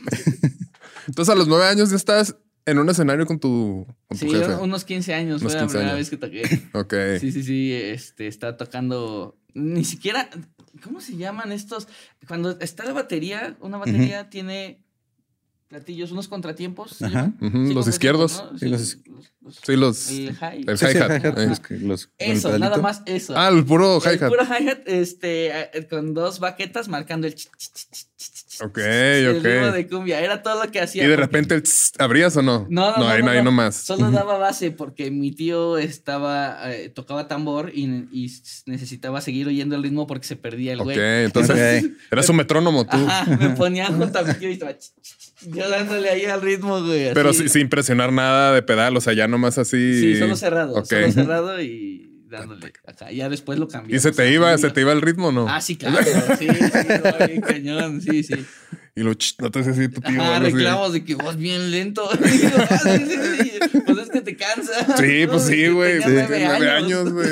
[1.08, 4.36] Entonces, a los nueve años ya estás en un escenario con tu, con tu Sí,
[4.36, 4.56] jefe.
[4.56, 6.00] unos 15 años Unos fue 15 la primera años.
[6.00, 6.62] vez que toqué.
[6.74, 6.94] Ok.
[7.20, 7.74] Sí, sí, sí.
[7.74, 9.36] Este está tocando.
[9.54, 10.30] Ni siquiera.
[10.84, 11.88] ¿Cómo se llaman estos?
[12.28, 14.82] Cuando está la batería, una batería tiene
[15.68, 16.94] platillos, unos contratiempos.
[16.98, 17.32] ¿se Ajá.
[17.40, 18.44] Sí, los izquierdos.
[18.52, 18.58] ¿no?
[18.58, 18.98] Sí, los-
[19.42, 20.10] los- Sí, los.
[20.10, 20.66] El hi.
[20.68, 21.12] El Sí, sí, hi-hat.
[21.38, 21.56] Eh.
[22.18, 23.34] el Eso, nada más eso.
[23.38, 24.30] Ah, el puro el hi-hat.
[24.30, 27.36] puro hi-hat, este, eh, con dos baquetas marcando el.
[27.36, 28.08] ch- ch- ch-
[28.60, 29.74] ch- Ok, el ritmo ok.
[29.74, 30.20] de cumbia.
[30.22, 31.04] Era todo lo que hacía.
[31.04, 32.68] Y de porque- repente el tss, abrías o no?
[32.70, 33.46] No, no, no, ahí no, ahí no.
[33.46, 33.76] nomás.
[33.76, 38.32] Solo daba base porque mi tío estaba, eh, tocaba tambor y, y
[38.66, 41.26] necesitaba seguir oyendo el ritmo porque se perdía el Ok, güey.
[41.26, 41.92] entonces Ok.
[42.12, 42.98] eras un metrónomo tú.
[42.98, 44.76] Ajá, me ponía junto a mi tío y estaba
[45.48, 47.06] yo dándole ahí al ritmo, güey.
[47.06, 47.14] así.
[47.14, 50.00] Pero sí- sin presionar nada de pedal, o sea, ya nomás así.
[50.02, 50.86] Sí, solo cerrado, Ok.
[50.88, 53.12] solo cerrado y dándole acá.
[53.12, 53.98] Ya después lo cambié.
[53.98, 55.48] ¿Y se te iba, se te iba el ritmo o no?
[55.48, 55.98] Ah, sí, claro.
[56.38, 58.46] Sí, sí, cañón, sí, sí.
[59.00, 60.22] Y lo ch- no te hace así tu tío.
[60.22, 60.44] Ajá, así.
[60.52, 62.10] reclamos de que vas bien lento.
[62.22, 63.80] Y digo, "Ah, sí, sí, sí".
[63.86, 64.98] Pues es que te cansa.
[64.98, 66.00] Sí, pues sí, güey.
[66.06, 67.30] Nueve nueve años, güey.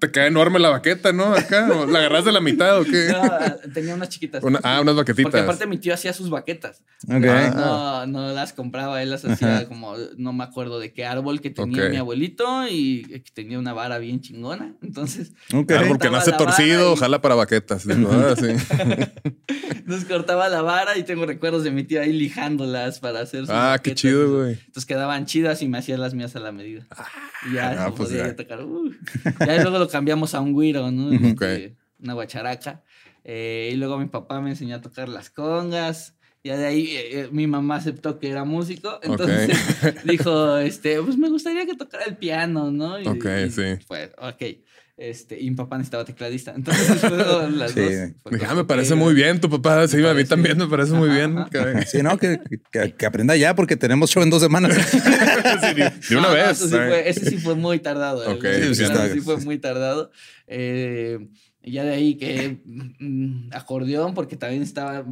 [0.00, 1.34] Te cae enorme la baqueta, ¿no?
[1.34, 3.12] Acá, ¿o ¿la agarras de la mitad o qué?
[3.12, 4.42] No, tenía unas chiquitas.
[4.42, 5.30] Una- ah, unas baquetitas.
[5.30, 6.82] Porque aparte mi tío hacía sus baquetas.
[7.08, 7.24] Ok.
[7.54, 11.50] No, no las compraba, él las hacía como, no me acuerdo de qué árbol que
[11.50, 11.90] tenía Ok.
[11.90, 14.74] mi abuelito y que tenía una vara bien chingona.
[14.82, 15.70] Entonces, Ok.
[15.72, 17.86] Árbol que nace torcido, y- jala para baquetas.
[17.86, 18.10] ¿no?
[18.10, 18.48] Ah, sí.
[19.86, 23.50] nos cortaba la vara y tengo recuerdos de mi tío ahí lijándolas para hacer sus
[23.50, 24.52] Ah, qué chido, güey.
[24.54, 26.86] Entonces quedan chidas y me hacía las mías a la medida.
[27.50, 28.36] y ya, no, pues podía ya.
[28.36, 28.62] tocar.
[28.64, 28.92] uh.
[29.40, 31.08] Ya luego lo cambiamos a un güiro, ¿no?
[31.32, 31.42] Ok.
[31.42, 32.82] Este, Una guacharaca.
[33.24, 36.14] Eh, y luego mi papá me enseñó a tocar las congas.
[36.44, 39.56] Ya de ahí eh, eh, mi mamá aceptó que era músico, entonces
[40.04, 42.98] dijo, este, pues me gustaría que tocara el piano, ¿no?
[43.00, 43.62] Y, Ok, y, sí.
[43.86, 44.42] Pues, ok.
[44.94, 46.52] Este, y mi papá necesitaba tecladista.
[46.54, 47.02] Entonces,
[47.56, 47.80] las Sí.
[47.80, 47.90] dos.
[48.30, 49.88] Dije, ah, me parece muy bien tu papá.
[49.88, 51.36] Sí, a mí también me parece muy bien.
[51.86, 52.38] Sí, no, que,
[52.70, 54.72] que, que aprenda ya porque tenemos show en dos semanas.
[54.92, 56.50] Sí, de una No, vez.
[56.50, 58.30] eso sí fue, ese sí fue muy tardado.
[58.32, 60.10] Ok, el- sí, el- está- sí fue muy tardado.
[60.46, 61.18] Eh,
[61.64, 65.04] ya de ahí que mm, acordeón, porque también estaba.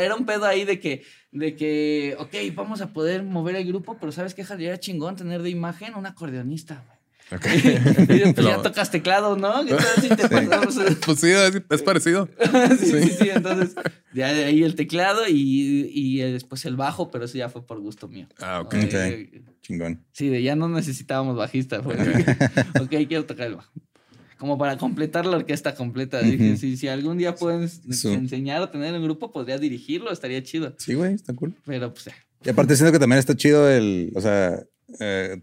[0.00, 3.96] Era un pedo ahí de que, de que, ok, vamos a poder mover el grupo,
[4.00, 4.44] pero ¿sabes qué?
[4.58, 6.97] Era chingón tener de imagen un acordeonista, güey.
[7.30, 7.46] Ok.
[8.08, 9.64] Y pues ya tocas teclado, ¿no?
[9.64, 10.76] ¿Qué tal si te pasamos?
[11.04, 12.28] Pues sí, es, es parecido.
[12.78, 13.74] sí, sí, sí, entonces
[14.14, 17.80] ya de ahí el teclado y, y después el bajo, pero eso ya fue por
[17.80, 18.26] gusto mío.
[18.40, 18.74] Ah, ok.
[18.74, 20.04] Eh, Chingón.
[20.12, 21.82] Sí, de ya no necesitábamos bajista.
[21.82, 21.94] Fue,
[22.80, 23.70] ok, quiero tocar el bajo.
[24.38, 26.20] Como para completar la orquesta completa.
[26.22, 26.56] Dije, Ujú.
[26.60, 27.68] si, si algún día pueden
[28.04, 30.74] enseñar o tener un grupo, podría dirigirlo, estaría chido.
[30.78, 31.54] Sí, güey, está cool.
[31.66, 32.12] Pero pues, eh,
[32.44, 34.62] Y aparte siento que también está chido el, o sea,
[35.00, 35.42] eh,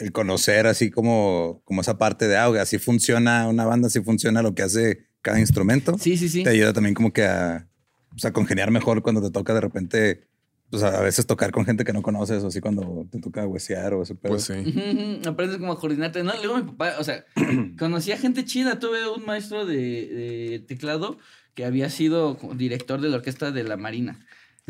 [0.00, 4.00] el conocer así como, como esa parte de, ah, ok, así funciona una banda, así
[4.00, 5.96] funciona lo que hace cada instrumento.
[5.98, 6.42] sí, sí, sí.
[6.42, 7.68] Te ayuda también como que a,
[8.14, 10.28] o sea, congeniar mejor cuando te toca de repente,
[10.70, 13.94] pues a veces tocar con gente que no conoces o así cuando te toca huesear
[13.94, 14.32] o ese pedo.
[14.32, 15.22] Pues sí.
[15.26, 16.22] Aprendes como a coordinarte.
[16.22, 17.24] No, luego mi papá, o sea,
[17.78, 18.78] conocía gente chida.
[18.78, 21.18] Tuve un maestro de, de teclado
[21.54, 24.18] que había sido director de la orquesta de la Marina.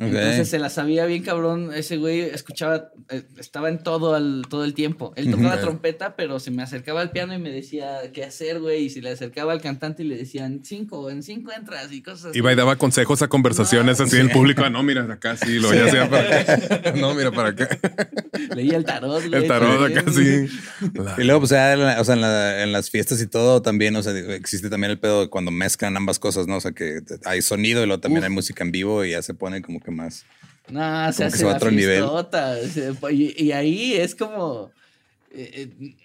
[0.01, 1.71] Entonces se la sabía bien cabrón.
[1.75, 5.13] Ese güey escuchaba, eh, estaba en todo al, todo el tiempo.
[5.17, 8.85] Él tocaba trompeta, pero se me acercaba al piano y me decía qué hacer, güey.
[8.87, 12.27] Y se le acercaba al cantante y le decían cinco, en cinco entras y cosas
[12.31, 12.39] así.
[12.39, 14.63] Iba y daba consejos a conversaciones No, así en público.
[14.65, 16.93] Ah, no, mira, acá sí, lo ya sea para acá.
[16.97, 17.69] No, mira, para acá.
[18.55, 19.43] Leía el tarot, güey.
[19.43, 20.47] El tarot acá sí.
[20.95, 23.27] La- Y luego, pues, ya en la- o sea, en, la- en las fiestas y
[23.27, 26.57] todo también, o sea, existe también el pedo de cuando mezclan ambas cosas, ¿no?
[26.57, 28.29] O sea, que hay sonido y luego también Uf.
[28.29, 30.25] hay música en vivo y ya se pone como que más.
[30.69, 32.05] No, se hace otro nivel.
[33.11, 34.71] Y, y ahí es como.
[35.33, 35.97] eh, eh,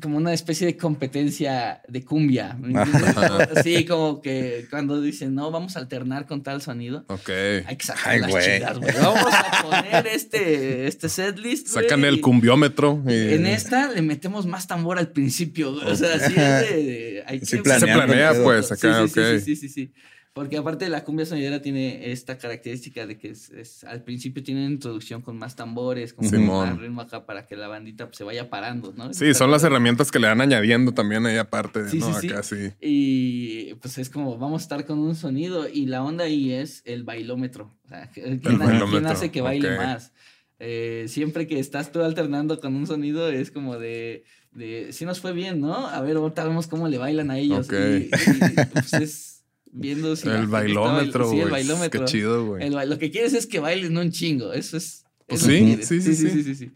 [0.00, 2.58] como una especie de competencia de cumbia.
[3.62, 7.04] Sí, como que cuando dicen, no, vamos a alternar con tal sonido.
[7.08, 7.30] Ok.
[7.66, 8.44] Hay que sacar Ay, las güey.
[8.44, 8.92] chidas, güey.
[8.94, 11.68] Vamos a poner este, este setlist.
[11.68, 13.02] Sacan el cumbiómetro.
[13.06, 13.34] Y...
[13.34, 15.74] En esta le metemos más tambor al principio.
[15.74, 15.86] güey.
[15.86, 17.24] O sea, así es de.
[17.42, 19.26] Sí planean Se planea, pues, acá, sí, sí, ok.
[19.38, 19.92] sí, sí, sí, sí.
[20.34, 24.62] Porque aparte la cumbia sonidera tiene esta característica de que es, es- al principio tiene
[24.64, 28.24] una introducción con más tambores, con más ritmo acá para que la bandita pues, se
[28.24, 29.12] vaya parando, ¿no?
[29.12, 32.18] Sí, son las herramientas que le van añadiendo también ahí aparte, Sí, ¿no?
[32.18, 32.28] sí.
[32.28, 32.70] Acá sí.
[32.80, 36.80] Y pues es como vamos a estar con un sonido y la onda ahí es
[36.86, 37.76] el bailómetro.
[37.84, 40.12] O sea, ¿quién, quién bailómetro, hace que baile más?
[40.58, 45.20] Eh, siempre que estás tú alternando con un sonido es como de, de sí nos
[45.20, 45.74] fue bien, ¿no?
[45.88, 47.66] A ver, ahorita vemos cómo le bailan a ellos.
[47.66, 47.74] Ok.
[47.74, 49.31] Y, y, pues es
[49.72, 51.42] viendo si el bailómetro, sí, güey.
[51.42, 52.00] el bailómetro.
[52.00, 52.70] Qué chido, güey.
[52.70, 54.52] Lo que quieres es que bailen un chingo.
[54.52, 55.04] Eso es.
[55.26, 56.42] Pues sí, sí, sí, sí, sí.
[56.44, 56.72] sí, sí.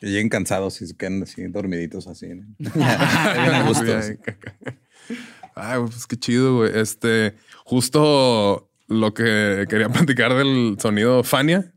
[0.00, 2.28] Que lleguen cansados y se quedan así dormiditos así.
[2.28, 2.46] ¿no?
[5.54, 6.78] Ay, pues qué chido, güey.
[6.78, 11.72] Este, justo lo que quería platicar del sonido Fania,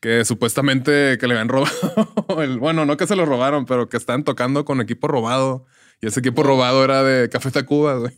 [0.00, 2.42] que supuestamente que le habían robado.
[2.42, 5.66] el- bueno, no que se lo robaron, pero que están tocando con equipo robado.
[6.00, 8.12] Y ese equipo robado era de Café Tacuba, güey.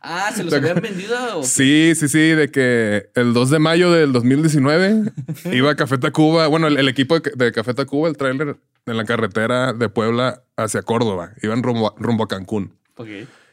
[0.00, 1.42] Ah, ¿se los habían vendido?
[1.44, 5.12] Sí, sí, sí, de que el 2 de mayo del 2019
[5.52, 8.56] iba a Café Tacuba, bueno, el, el equipo de, de Café Tacuba, el tráiler
[8.86, 13.08] en la carretera de Puebla hacia Córdoba, iban rumbo, a- rumbo a Cancún Ok.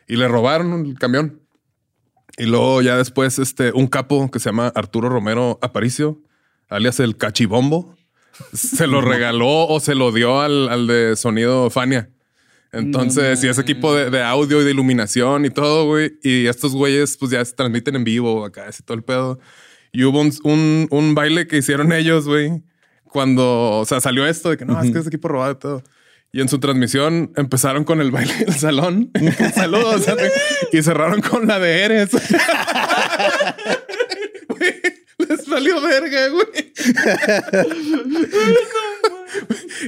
[0.08, 1.42] y le robaron el camión.
[2.38, 6.20] Y luego ya después este, un capo que se llama Arturo Romero Aparicio,
[6.70, 7.96] alias el Cachibombo,
[8.54, 12.10] se lo regaló o se lo dio al, al de sonido Fania.
[12.76, 16.14] Entonces, y ese equipo de, de audio y de iluminación y todo, güey.
[16.24, 19.40] Y estos güeyes, pues ya se transmiten en vivo acá, así todo el pedo.
[19.92, 22.64] Y hubo un, un, un baile que hicieron ellos, güey.
[23.06, 25.84] Cuando, o sea, salió esto de que no, es que es equipo robado y todo.
[26.34, 29.10] Y en su transmisión empezaron con el baile del salón.
[29.56, 30.06] Saludos.
[30.74, 32.10] y cerraron con la de Eres.
[34.50, 34.74] Güey,
[35.18, 36.74] Les valió verga, güey.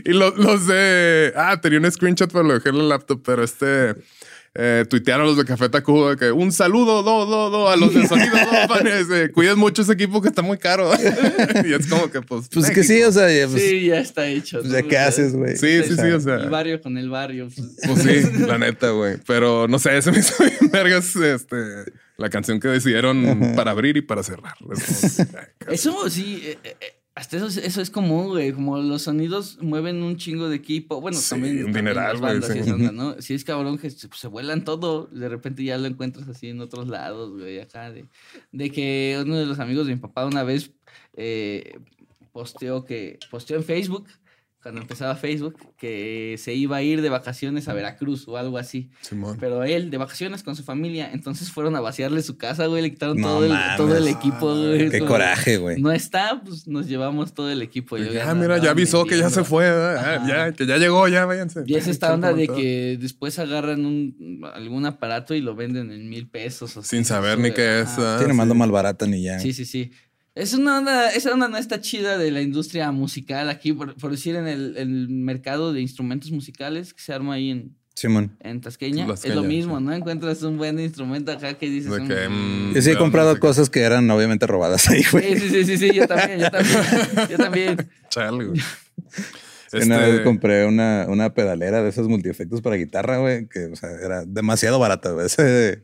[0.05, 1.33] Y lo- los de.
[1.35, 3.95] Ah, tenía un screenshot, pero lo dejé en el laptop, pero este.
[4.59, 8.07] Eh, tuitearon los de Café Tacuba que un saludo, do, do, do, a los de
[8.07, 10.89] sonido, do, panes, eh, cuiden mucho ese equipo que está muy caro.
[11.63, 12.49] y es como que, pues.
[12.51, 14.61] Pues que sí, o sea, ya, pues, sí, ya está hecho.
[14.61, 15.57] pues, ya qué haces, güey.
[15.57, 16.35] Sí, sí, sí, o sea.
[16.37, 17.49] El barrio con el barrio.
[17.55, 17.67] pues.
[17.85, 19.17] Pues sí, la neta, güey.
[19.27, 21.55] Pero no sé, se me hizo bien vergas este,
[22.17, 24.55] la canción que decidieron para abrir y para cerrar.
[25.69, 26.41] Eso sí.
[26.43, 28.51] eh, eh, Hasta eso, es- eso es común, güey.
[28.53, 31.01] Como los sonidos mueven un chingo de equipo.
[31.01, 31.65] Bueno, Sí, también.
[31.65, 32.59] un dineral, güey, sí.
[32.93, 33.19] ¿no?
[33.21, 36.61] Si es cabrón que se, se vuelan todo, de repente ya lo encuentras así en
[36.61, 37.59] otros lados, güey.
[37.59, 38.05] Acá de,
[38.51, 40.71] de que uno de los amigos de mi papá una vez
[41.15, 41.79] eh,
[42.31, 43.17] posteó que.
[43.31, 44.07] Posteó en Facebook.
[44.67, 48.89] Cuando empezaba Facebook, que se iba a ir de vacaciones a Veracruz o algo así.
[48.99, 49.37] Simón.
[49.39, 52.89] Pero él, de vacaciones con su familia, entonces fueron a vaciarle su casa, güey, le
[52.91, 53.77] quitaron No todo, el, mames.
[53.77, 54.89] todo el equipo, güey.
[54.89, 55.79] Qué Como, coraje, güey.
[55.81, 57.95] No está, pues nos llevamos todo el equipo.
[57.97, 59.63] Yo, Ah, no, mira, ya avisó que ya se fue.
[59.63, 59.97] ¿verdad?
[60.23, 61.63] Ah, ya, que ya llegó, ya váyanse.
[61.65, 62.57] Y es esta onda de todo.
[62.57, 66.75] que después agarran un, algún aparato y lo venden en mil pesos.
[66.75, 67.87] o Sin así, saber ni qué es.
[67.87, 68.15] Ajá.
[68.15, 68.49] ah, Tiene más sí.
[68.49, 69.39] lo mal barata ni ya.
[69.39, 69.91] Sí, sí, sí.
[70.37, 74.11] Es una onda, esa onda no está chida de la industria musical aquí, por, por
[74.11, 78.37] decir en el, el mercado de instrumentos musicales que se arma ahí en, Simón.
[78.41, 79.07] en Tasqueña.
[79.11, 79.83] Es lo mismo, sí.
[79.85, 79.93] ¿no?
[79.93, 81.91] Encuentras un buen instrumento acá que dices...
[81.91, 82.69] De que, "Mm".
[82.69, 83.47] mm, Yo sí he comprado no sé qué.
[83.47, 85.39] cosas que eran obviamente robadas ahí, güey.
[85.39, 87.89] Sí, sí, sí, sí, sí, yo también, yo también, yo también.
[88.09, 88.61] Chale, güey.
[89.73, 93.75] Una vez Este, compré una, una pedalera de esos multiefectos para guitarra, güey, que o
[93.75, 95.25] sea, era demasiado barata, güey.
[95.25, 95.83] Ese-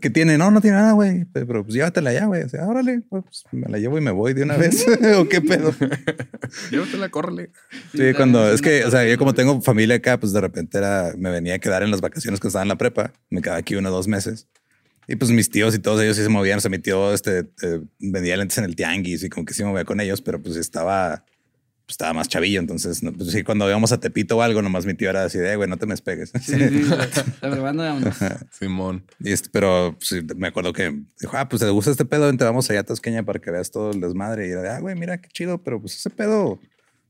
[0.00, 1.24] que tiene, no, no tiene nada, güey.
[1.32, 2.42] Pero pues llévatela ya, güey.
[2.42, 4.86] O sea, órale, pues, me la llevo y me voy de una vez.
[5.16, 5.74] ¿O qué pedo?
[6.70, 7.50] Llévatela, córrele.
[7.92, 11.12] Sí, cuando es que, o sea, yo como tengo familia acá, pues de repente era,
[11.18, 13.12] me venía a quedar en las vacaciones que estaba en la prepa.
[13.30, 14.46] Me quedaba aquí uno o dos meses.
[15.08, 16.58] Y pues mis tíos y todos ellos sí se movían.
[16.58, 19.62] O sea, mi tío este, eh, vendía lentes en el tianguis y como que sí
[19.64, 21.24] me movía con ellos, pero pues estaba,
[21.92, 22.58] pues, estaba más chavillo.
[22.60, 25.38] Entonces, no, pues sí, cuando íbamos a Tepito o algo, nomás mi tío era así
[25.38, 26.32] de, "Eh, güey, no te me despegues.
[26.40, 26.84] Sí, sí,
[27.42, 28.46] la, verdad.
[28.50, 29.04] Simón.
[29.20, 32.44] Y este, pero pues, me acuerdo que dijo, ah, pues te gusta este pedo, te
[32.44, 34.48] vamos allá a Tasqueña para que veas todo el desmadre.
[34.48, 36.58] Y era de, ah, güey, mira qué chido, pero pues ese pedo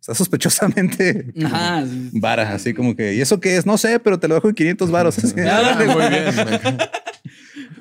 [0.00, 1.84] está sospechosamente Ajá.
[1.86, 2.18] sí, sí.
[2.20, 3.64] vara, así como que, ¿y eso qué es?
[3.66, 5.16] No sé, pero te lo dejo en 500 varos.
[5.22, 5.78] Así, Ah.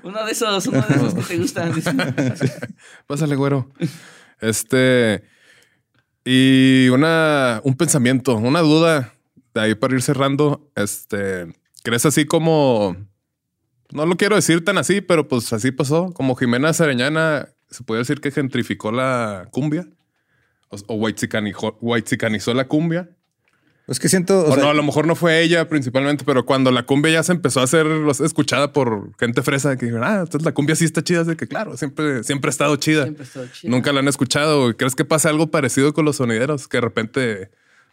[0.04, 1.72] Uno de esos, uno de esos que te gustan.
[3.08, 3.72] Pásale, güero.
[4.40, 5.24] Este.
[6.24, 9.14] Y una, un pensamiento, una duda
[9.54, 10.70] de ahí para ir cerrando.
[10.76, 11.48] Este,
[11.84, 12.96] ¿crees así como,
[13.92, 18.00] no lo quiero decir tan así, pero pues así pasó, como Jimena Sareñana, se puede
[18.00, 19.88] decir que gentrificó la cumbia?
[20.70, 23.10] O, o la cumbia.
[23.86, 26.46] Pues que siento, o O sea, no, a lo mejor no fue ella principalmente, pero
[26.46, 27.86] cuando la cumbia ya se empezó a hacer
[28.24, 31.48] escuchada por gente fresa, que dijeron, ah, entonces la cumbia sí está chida, así que
[31.48, 33.04] claro, siempre, siempre ha estado chida.
[33.04, 33.72] Siempre ha estado chido.
[33.72, 34.76] Nunca la han escuchado.
[34.78, 36.68] ¿Crees que pasa algo parecido con los sonideros?
[36.68, 37.50] Que de repente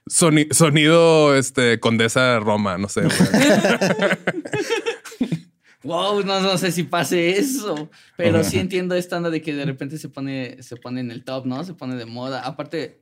[0.09, 3.03] soni- sonido este Condesa Roma, no sé.
[5.85, 9.65] Wow, no, no sé si pase eso, pero sí entiendo esta onda de que de
[9.65, 11.63] repente se pone, se pone en el top, ¿no?
[11.65, 12.41] Se pone de moda.
[12.45, 13.01] Aparte,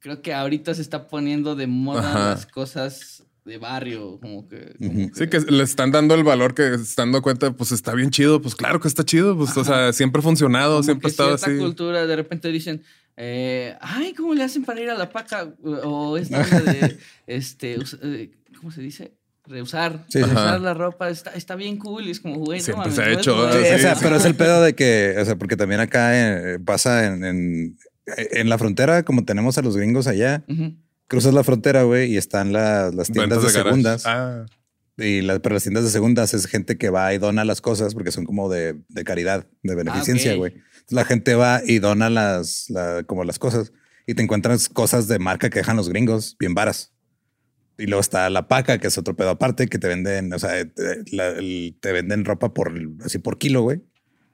[0.00, 2.30] creo que ahorita se está poniendo de moda Ajá.
[2.30, 4.74] las cosas de barrio, como que...
[4.78, 5.10] como.
[5.14, 8.10] Sí, que le están dando el valor que se están dando cuenta, pues está bien
[8.10, 8.42] chido.
[8.42, 9.36] Pues claro que está chido.
[9.36, 11.56] Pues, o sea, siempre ha funcionado, como siempre ha estado así.
[11.56, 12.82] cultura, de repente dicen,
[13.16, 15.48] eh, ay, ¿cómo le hacen para ir a la paca?
[15.62, 19.12] O esta de, este, eh, ¿cómo se dice?
[19.46, 22.06] Reusar, Sí, reusar la ropa, está, está bien cool.
[22.06, 24.00] Y es como, güey, no Siempre mames, se ha no hecho, Sí, o sea, sí.
[24.02, 27.78] pero es el pedo de que, o sea, porque también acá eh, pasa en, en,
[28.16, 30.44] en la frontera, como tenemos a los gringos allá,
[31.06, 34.02] cruzas la frontera, güey, y están la- las tiendas Ventas de, segundas.
[34.06, 34.46] Ah,
[34.96, 37.94] Y la- pero las tiendas de segundas es gente que va y dona las cosas
[37.94, 40.38] porque son como de, de caridad, de beneficencia, ok.
[40.38, 40.54] güey.
[40.90, 43.72] La gente va y dona las, la- como las cosas
[44.06, 46.92] y te encuentras cosas de marca que dejan los gringos bien varas.
[47.78, 50.64] Y luego está la paca, que es otro pedo aparte, que te venden, o sea,
[50.66, 52.70] te, la- el- te venden ropa por
[53.02, 53.80] así por kilo, güey.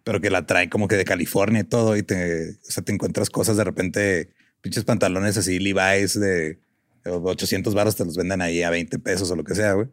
[0.06, 1.96] Pero que la traen como que de California y todo.
[1.96, 4.30] Y te, o sea, te encuentras cosas de repente,
[4.60, 6.60] pinches pantalones así, Levi's de
[7.04, 9.88] 800 baros, te los venden ahí a 20 pesos o lo que sea, güey.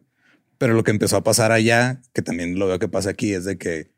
[0.56, 3.44] Pero lo que empezó a pasar allá, que también lo veo que pasa aquí, es
[3.44, 3.90] de que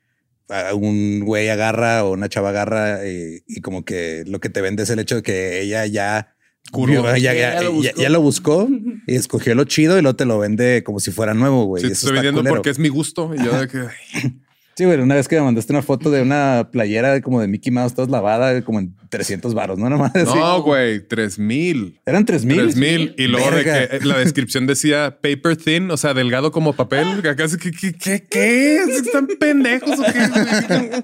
[0.48, 4.62] a- un güey agarra o una chava agarra y, y como que lo que te
[4.62, 6.34] vende es el hecho de que ella ya
[6.72, 7.02] Curó.
[7.02, 8.02] vio- ya, ya- Ya lo ya- buscó.
[8.02, 8.68] ya lo buscó
[9.06, 11.82] y escogió lo chido y luego te lo vende como si fuera nuevo, güey.
[11.82, 12.56] sí, te estoy vendiendo culero.
[12.56, 13.34] porque es mi gusto.
[13.34, 13.80] Y yo de que,
[14.76, 17.72] Sí, güey, una vez que me mandaste una foto de una playera como de Mickey
[17.72, 19.88] Mouse, toda lavada, como en 300 varos, ¿no?
[19.90, 20.34] Nomás así.
[20.34, 21.98] no, güey, tres mil.
[22.04, 22.58] Eran 3 mil.
[22.58, 23.14] Tres mil.
[23.16, 27.22] Y luego de que la descripción decía paper thin, o sea, delgado como papel.
[27.22, 28.76] Que acá, ¿qué, qué, qué, qué?
[28.82, 31.02] ¿Están pendejos o qué?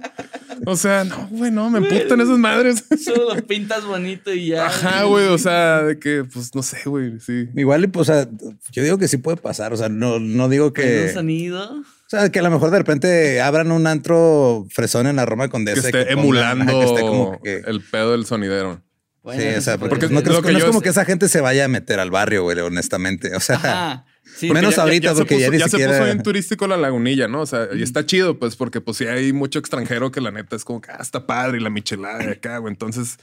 [0.66, 2.84] O sea, no, güey, no, me emputan esas madres.
[3.02, 4.66] Solo lo pintas bonito y ya.
[4.66, 7.48] Ajá, güey, o sea, de que, pues, no sé, güey, sí.
[7.56, 8.28] Igual, y, pues, o sea,
[8.70, 9.72] yo digo que sí puede pasar.
[9.72, 11.06] O sea, no, no digo que.
[11.08, 11.82] un sonido.
[12.12, 15.44] O sea, que a lo mejor de repente abran un antro fresón en la Roma
[15.46, 15.80] Que Condesa.
[15.80, 18.82] y esté pongan- emulando que esté como que- el pedo del sonidero.
[19.22, 20.88] Bueno, sí, o sea, se porque, no, creo- que no es yo como es- que
[20.90, 23.34] esa gente se vaya a meter al barrio, güey, honestamente.
[23.36, 24.04] O sea, Ajá.
[24.36, 26.66] Sí, Menos ya- ahorita, ya se porque ya puso- ni ya se puso bien turístico
[26.66, 27.40] la lagunilla, ¿no?
[27.42, 30.56] O sea, y está chido, pues, porque pues sí hay mucho extranjero que la neta
[30.56, 32.72] es como que ah, está padre y la michelada de acá, güey.
[32.72, 33.16] Entonces,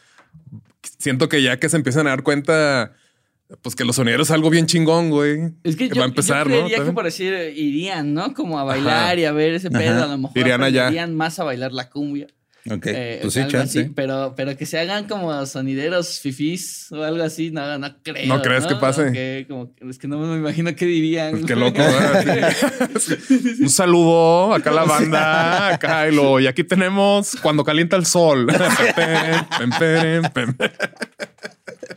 [1.00, 2.94] siento que ya que se empiezan a dar cuenta,
[3.62, 5.52] pues que los sonideros es algo bien chingón, güey.
[5.64, 6.86] Es que va yo, a empezar, yo ¿no?
[6.86, 8.34] que por decir irían, ¿no?
[8.34, 9.16] Como a bailar Ajá.
[9.16, 9.96] y a ver ese pedo.
[9.96, 10.04] Ajá.
[10.04, 10.84] A lo mejor Irían allá.
[10.84, 12.28] aprenderían más a bailar la cumbia.
[12.70, 13.80] Ok, eh, pues sí, chance.
[13.80, 18.28] así, pero, pero que se hagan como sonideros fifís o algo así, no, no creo.
[18.28, 19.46] ¿No crees que pase?
[19.50, 21.32] Como que- es que no me imagino qué dirían.
[21.32, 21.82] Pues qué loco.
[23.62, 28.06] Un saludo acá a la banda, acá y lo y aquí tenemos cuando calienta el
[28.06, 28.46] sol.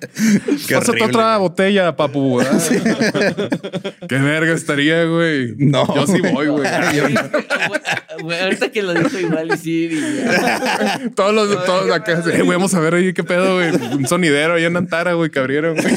[0.46, 1.04] Pásate horrible.
[1.04, 2.38] otra botella, papu.
[2.38, 2.60] ¿verdad?
[4.08, 5.54] Qué verga estaría, güey.
[5.56, 5.94] No.
[5.94, 6.68] Yo sí voy, güey.
[8.22, 11.10] Güey, ahorita que lo dijo igual y sí diría.
[11.14, 13.70] Todos los, todos acá, eh, güey, vamos a ver ahí qué pedo, güey.
[13.70, 15.94] Un sonidero ahí en Antara, güey, que abrieron, güey.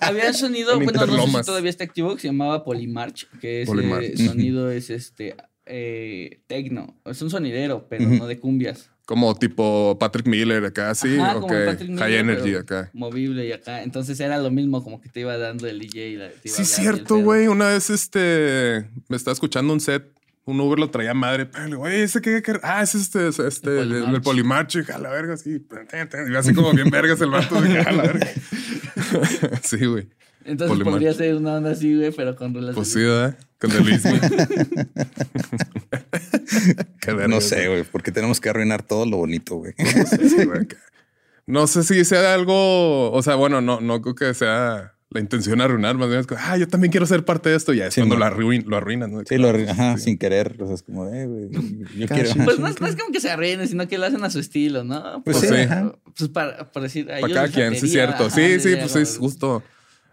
[0.00, 3.28] Había un sonido, En bueno, no sé si todavía está activo, que se llamaba Polymarch,
[3.40, 4.16] que ese Polymarch.
[4.16, 6.96] sonido es este eh, tecno.
[7.04, 8.90] Es un sonidero, pero no de cumbias.
[9.06, 11.16] Como tipo Patrick Miller acá, sí.
[11.18, 11.40] Ajá, ok.
[11.42, 12.90] como Patrick Miller, High Energy acá.
[12.92, 13.82] Movible y acá.
[13.84, 16.08] Entonces era lo mismo, como que te iba dando el DJ.
[16.08, 17.46] y la- te iba Sí, y cierto, güey.
[17.46, 20.04] Una vez este me estaba escuchando un set.
[20.44, 21.48] Un Uber lo traía madre.
[21.76, 24.04] Güey, ese que, ah, es este, es este, El el, el.
[24.94, 25.64] A la verga, sí.
[26.30, 27.56] Y así como bien vergas el vato.
[27.58, 28.26] a la verga.
[29.62, 30.08] sí, güey.
[30.44, 33.36] Entonces podría ser una onda así, güey, pero con rolas Pues de sí, ¿verdad?
[33.58, 34.00] Con el
[37.30, 39.72] No sé, güey, porque tenemos que arruinar todo lo bonito, güey.
[39.78, 40.48] Sí.
[41.48, 45.58] No sé si sea algo, o sea, bueno, no, no creo que sea la intención
[45.58, 47.72] de arruinar, más bien es como, ah, yo también quiero ser parte de esto.
[47.72, 48.18] Ya es Sí, cuando no.
[48.18, 49.20] lo, arruin, lo arruinan, ¿no?
[49.24, 50.56] Sí, lo arruin- ajá, sin querer.
[50.60, 51.48] O sea, es como, eh, güey,
[51.96, 52.30] yo quiero.
[52.44, 54.40] Pues no, es- no es como que se arruinen, sino que lo hacen a su
[54.40, 55.22] estilo, ¿no?
[55.22, 55.92] Pues sí, Por- ajá.
[56.18, 58.24] Pues para, por decir, a Para cada quien, sí, latería, cierto.
[58.26, 59.62] ajá, Sí, sí, pues es justo.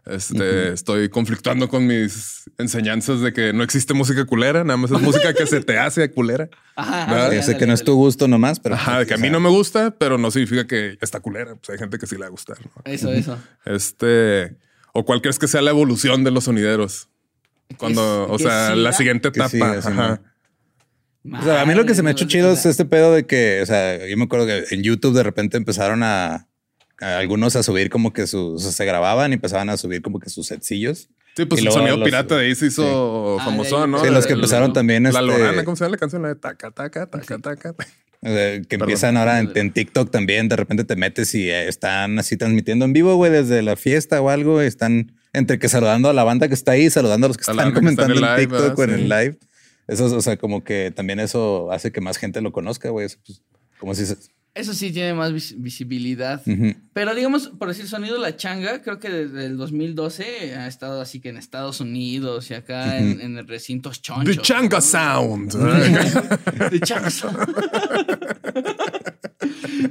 [0.05, 5.01] Este, estoy conflictuando con mis enseñanzas de que no existe música culera, nada más es
[5.01, 6.49] música que se te hace culera.
[6.75, 8.75] Ajá, sé que no es tu gusto nomás, pero.
[8.75, 11.55] Ajá, que a mí no me gusta, pero no significa que está culera.
[11.55, 12.57] Pues hay gente que sí le va a gustar.
[12.59, 12.71] ¿no?
[12.83, 13.37] Eso, eso.
[13.65, 14.57] Este,
[14.91, 17.07] o cuál crees que sea la evolución de los sonideros.
[17.77, 19.49] Cuando, Que- o que sea, la siguiente etapa.
[19.49, 20.21] siga, sí, ajá.
[21.31, 23.25] O sea, a mí lo que se me ha hecho chido es este pedo de
[23.25, 26.47] que, o sea, yo me acuerdo que en YouTube de repente empezaron a
[26.99, 30.19] algunos a subir como que sus, o sea, se grababan y empezaban a subir como
[30.19, 31.09] que sus sencillos.
[31.35, 34.03] Sí, pues Y el sonido los- pirata de ahí se hizo Ah, famoso, ahí, ¿no?
[34.03, 34.73] Sí, los que empezaron ¿no?
[34.73, 35.03] también.
[35.03, 36.21] La este, Lorana, ¿cómo se llama la canción?
[36.21, 37.75] La de taca, taca, taca, taca.
[38.21, 42.19] sea, que empiezan ahora en, en TikTok también, de repente te metes y eh, están
[42.19, 44.61] así transmitiendo en vivo, güey, desde la fiesta o algo.
[44.61, 47.53] Están entre que saludando a la banda que está ahí, saludando a los que A
[47.55, 48.95] la están banda que está en comentando en, live, TikTok o en ¿verdad?
[49.23, 49.25] el Sí.
[49.31, 49.39] live.
[49.87, 53.07] Eso, es, o sea, como que también eso hace que más gente lo conozca, güey.
[53.07, 53.41] Eso, pues,
[53.79, 54.15] como si se...
[54.55, 56.41] Eso sí tiene más vis- visibilidad.
[56.93, 61.19] Pero digamos, por decir sonido La Changa, creo que desde el 2012 ha estado así
[61.19, 64.35] que en Estados Unidos y acá en, en el recintos chonchos.
[64.35, 64.81] The Changa ¿no?
[64.81, 65.51] Sound.
[66.69, 67.37] The Changa Sound.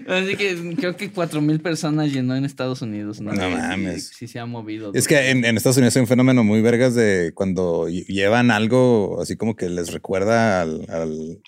[0.09, 3.21] Así que creo que cuatro mil personas llenó en Estados Unidos.
[3.21, 4.09] No, No mames.
[4.15, 4.93] Sí, se ha movido.
[4.95, 8.51] Es que en, en Estados Unidos hay un fenómeno muy vergas de cuando lle- llevan
[8.51, 11.39] algo así como que les recuerda al, al-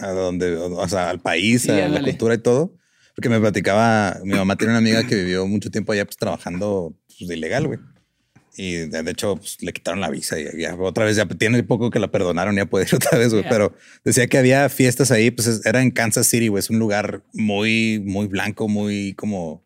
[0.00, 2.76] a donde, o sea, al país, Sí, a la cultura y todo.
[3.14, 6.94] Porque me platicaba, mi mamá tiene una amiga que vivió mucho tiempo allá pues trabajando
[7.18, 7.78] pues, de ilegal, güey.
[8.56, 11.90] Y de, hecho, pues, le quitaron la visa y ya otra vez ya tiene poco
[11.90, 13.44] que la perdonaron, ya puede ir otra vez, güey.
[13.44, 13.48] Ya.
[13.50, 16.60] Pero decía que había fiestas ahí, pues es- era en Kansas City, güey.
[16.60, 19.64] Es un lugar muy, muy blanco, muy como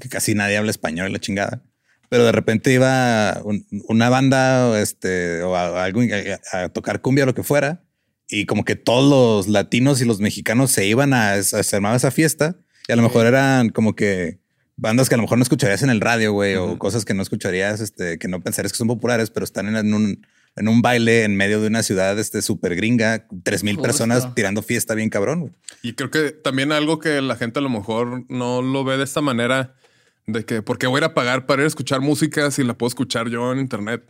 [0.00, 1.62] que casi nadie habla español, la chingada.
[2.08, 7.24] Pero de repente iba un- una banda este, o a, a a, a tocar cumbia
[7.24, 7.83] o lo que fuera.
[8.28, 12.10] Y como que todos los latinos y los mexicanos se iban a, a armaba esa
[12.10, 12.56] fiesta.
[12.88, 14.38] Y a lo mejor eran como que
[14.76, 17.22] bandas que a lo mejor no escucharías en el radio, güey, o cosas que no
[17.22, 20.82] escucharías, este, que no pensarías que son populares, pero están en, en un, en un
[20.82, 25.10] baile en medio de una ciudad este, súper gringa, tres mil personas tirando fiesta bien
[25.10, 25.40] cabrón.
[25.40, 25.52] güey.
[25.82, 29.04] Y creo que también algo que la gente a lo mejor no lo ve de
[29.04, 29.74] esta manera,
[30.26, 32.64] de que, ¿por qué voy a ir a pagar para ir a escuchar música si
[32.64, 34.02] la puedo escuchar yo en internet?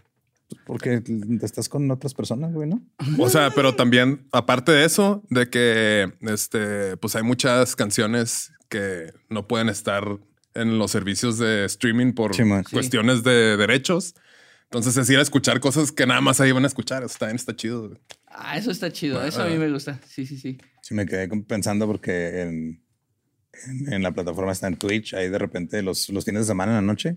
[0.66, 1.02] Porque
[1.42, 2.82] estás con otras personas, güey, ¿no?
[3.18, 9.12] O sea, pero también, aparte de eso, de que este, pues hay muchas canciones que
[9.28, 10.04] no pueden estar
[10.54, 12.64] en los servicios de streaming por Sí, man.
[12.64, 12.72] Sí.
[12.74, 14.14] cuestiones de derechos.
[14.64, 17.02] Entonces es ir a escuchar cosas que nada más ahí van a escuchar.
[17.04, 17.88] Eso también está chido.
[17.88, 18.00] güey.
[18.26, 19.24] Ah, eso está chido.
[19.24, 20.00] Eso a mí me gusta.
[20.08, 20.58] Sí, sí, sí.
[20.82, 22.82] Sí, me quedé pensando porque en,
[23.66, 26.72] en, en la plataforma está en Twitch, ahí de repente los, los fines de semana
[26.72, 27.16] en la noche.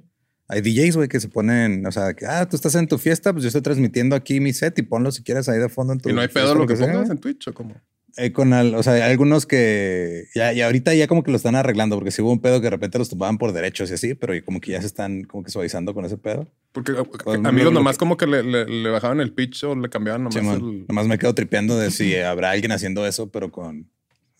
[0.49, 3.33] Hay DJs, güey, que se ponen, o sea, que, ah, tú estás en tu fiesta,
[3.33, 5.99] pues yo estoy transmitiendo aquí mi set y ponlo si quieres ahí de fondo en
[5.99, 7.75] tu Y no hay pedo lo que pongas en Twitch o como.
[8.15, 11.37] Eh, con al- o sea, hay algunos que ya, y ahorita ya como que lo
[11.37, 13.93] están arreglando, porque sí hubo un pedo que de repente los tomaban por derechos y
[13.93, 16.47] así, pero como que ya se están como que suavizando con ese pedo.
[16.71, 16.93] Porque
[17.23, 20.23] Pues, amigos nomás que- como que le, le- le bajaban el pitch o le cambiaban
[20.23, 20.55] nomás Simón.
[20.79, 20.85] el...
[20.87, 23.91] Nomás me quedo tripeando de si habrá alguien haciendo eso, pero con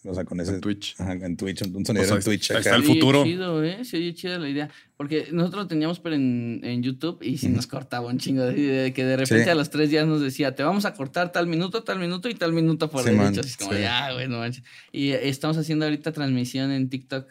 [0.07, 0.53] O sea, con ese.
[0.55, 0.95] En Twitch.
[0.99, 2.51] Ajá, en Twitch, un sonidero ahí- en Twitch.
[2.51, 2.59] acá.
[2.59, 3.23] está el Se oye futuro.
[3.23, 3.83] chido, ¿eh?
[3.85, 4.69] Se oye chida la idea.
[4.95, 8.43] Porque nosotros lo teníamos pero en, en YouTube y si nos cortaba un chingo.
[8.45, 9.49] de que de repente Sí.
[9.49, 12.33] a los tres días nos decía, te vamos a cortar tal minuto, tal minuto y
[12.33, 13.23] tal minuto por Sí, derecho.
[13.23, 13.81] man, Así como, sí.
[13.81, 14.63] ya, güey, no manches.
[14.91, 17.27] Y estamos haciendo ahorita transmisión en TikTok,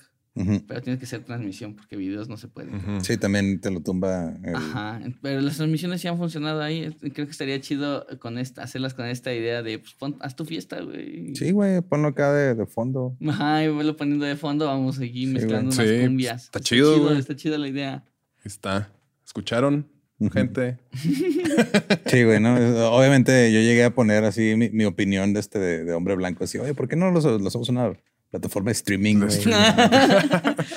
[0.68, 3.03] Pero tiene que ser transmisión porque videos no se pueden.
[3.03, 4.34] Sí, también te lo tumba.
[4.45, 6.95] el- Ajá, pero las transmisiones sí han funcionado ahí.
[7.01, 10.45] Creo que estaría chido con esta, hacerlas con esta idea de, pues, pon- haz tu
[10.45, 11.34] fiesta, güey.
[11.34, 13.16] Sí, güey, ponlo acá de, de fondo.
[13.26, 15.89] Ajá, y vuelo poniendo de fondo, vamos aquí Sí, mezclando güey.
[15.89, 16.45] unas Sí, cumbias.
[16.45, 17.18] está chido, güey.
[17.18, 18.05] Está chida la idea.
[18.39, 18.93] Ahí está.
[19.24, 19.87] ¿Escucharon,
[20.32, 20.78] gente?
[22.07, 22.55] Sí, güey, ¿no?
[22.95, 26.45] Obviamente yo llegué a poner así mi, mi opinión de este de, de hombre blanco.
[26.45, 27.93] Así, oye, ¿por qué no los, los hacemos una
[28.31, 29.16] plataforma de streaming?
[29.16, 29.61] Monetizamos,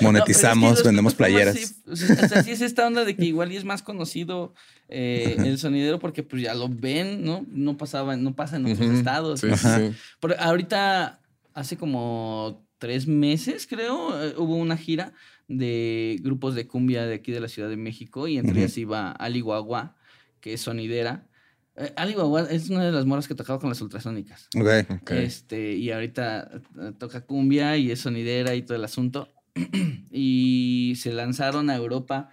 [0.00, 1.56] pero es que los vendemos playeras.
[1.56, 3.82] sí, o sea, o sea, sí es esta onda de que igual y es más
[3.82, 4.54] conocido
[4.88, 7.44] eh, el sonidero porque pues ya lo ven, ¿no?
[7.48, 9.40] No pasaba, no pasa en otros estados.
[9.40, 9.48] Sí.
[10.20, 11.20] Pero ahorita,
[11.54, 15.12] hace como tres meses, creo, eh, hubo una gira
[15.48, 18.60] de grupos de cumbia de aquí de la Ciudad de México y entre Ujú.
[18.60, 19.96] ellas iba Ali Guagua,
[20.40, 21.26] que es sonidera.
[21.80, 24.48] Eh, Ali Guagua es una de las moras que tocaba con las ultrasónicas.
[24.56, 25.00] Ok.
[25.02, 25.10] Ok.
[25.12, 26.50] Este, y ahorita
[26.80, 29.28] eh, toca cumbia y es sonidera y todo el asunto.
[30.10, 32.30] y se lanzaron a Europa.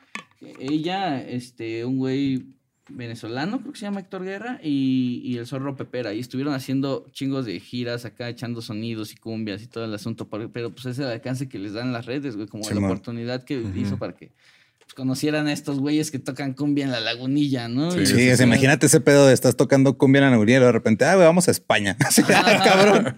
[0.59, 2.45] Ella, este, un güey
[2.89, 6.13] venezolano, creo que se llama Héctor Guerra, y, y el zorro Pepera.
[6.13, 10.29] Y estuvieron haciendo chingos de giras acá, echando sonidos y cumbias y todo el asunto.
[10.29, 12.79] Pero pues ese es el alcance que les dan las redes, güey, como Sí, la
[12.81, 12.91] man.
[12.91, 14.31] oportunidad que hizo para que
[14.97, 17.91] conocieran a estos güeyes que tocan cumbia en la lagunilla, ¿no?
[17.91, 21.13] Sí, imagínate ese pedo de estás tocando cumbia en la Nuriel y de repente, ah,
[21.13, 21.95] güey, vamos a España.
[22.05, 23.15] Así, ah, cabrón.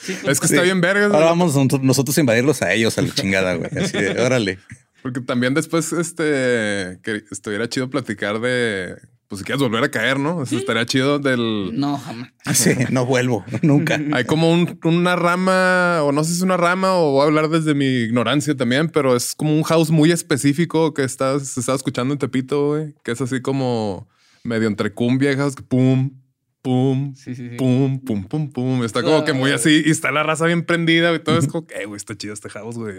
[0.00, 0.64] Sí, Es pues, que está Sí.
[0.64, 1.12] bien vergas.
[1.12, 3.68] Ahora vamos nosotros- nosotros a invadirlos a ellos a la chingada, güey.
[3.76, 4.58] Así de, órale.
[5.02, 8.96] Porque también después, este, que estuviera chido platicar de,
[9.28, 10.42] pues si quieres volver a caer, ¿no?
[10.42, 11.70] Eso estaría chido del...
[11.78, 12.30] No, jamás.
[12.54, 14.00] Sí, no vuelvo, nunca.
[14.12, 17.26] Hay como un- una rama, o no sé si es una rama, o voy a
[17.26, 21.60] hablar desde mi ignorancia también, pero es como un house muy específico que estás, se
[21.60, 24.08] estaba escuchando en Tepito, güey, que es así como
[24.44, 26.10] medio entre cumbia y house, que pum,
[26.68, 27.56] pum, Sí, sí, sí.
[27.56, 28.84] pum, pum, pum, pum.
[28.84, 31.66] Está como que muy así y está la raza bien prendida y todo es como
[31.66, 32.96] que, eh, güey, está chido este house, güey.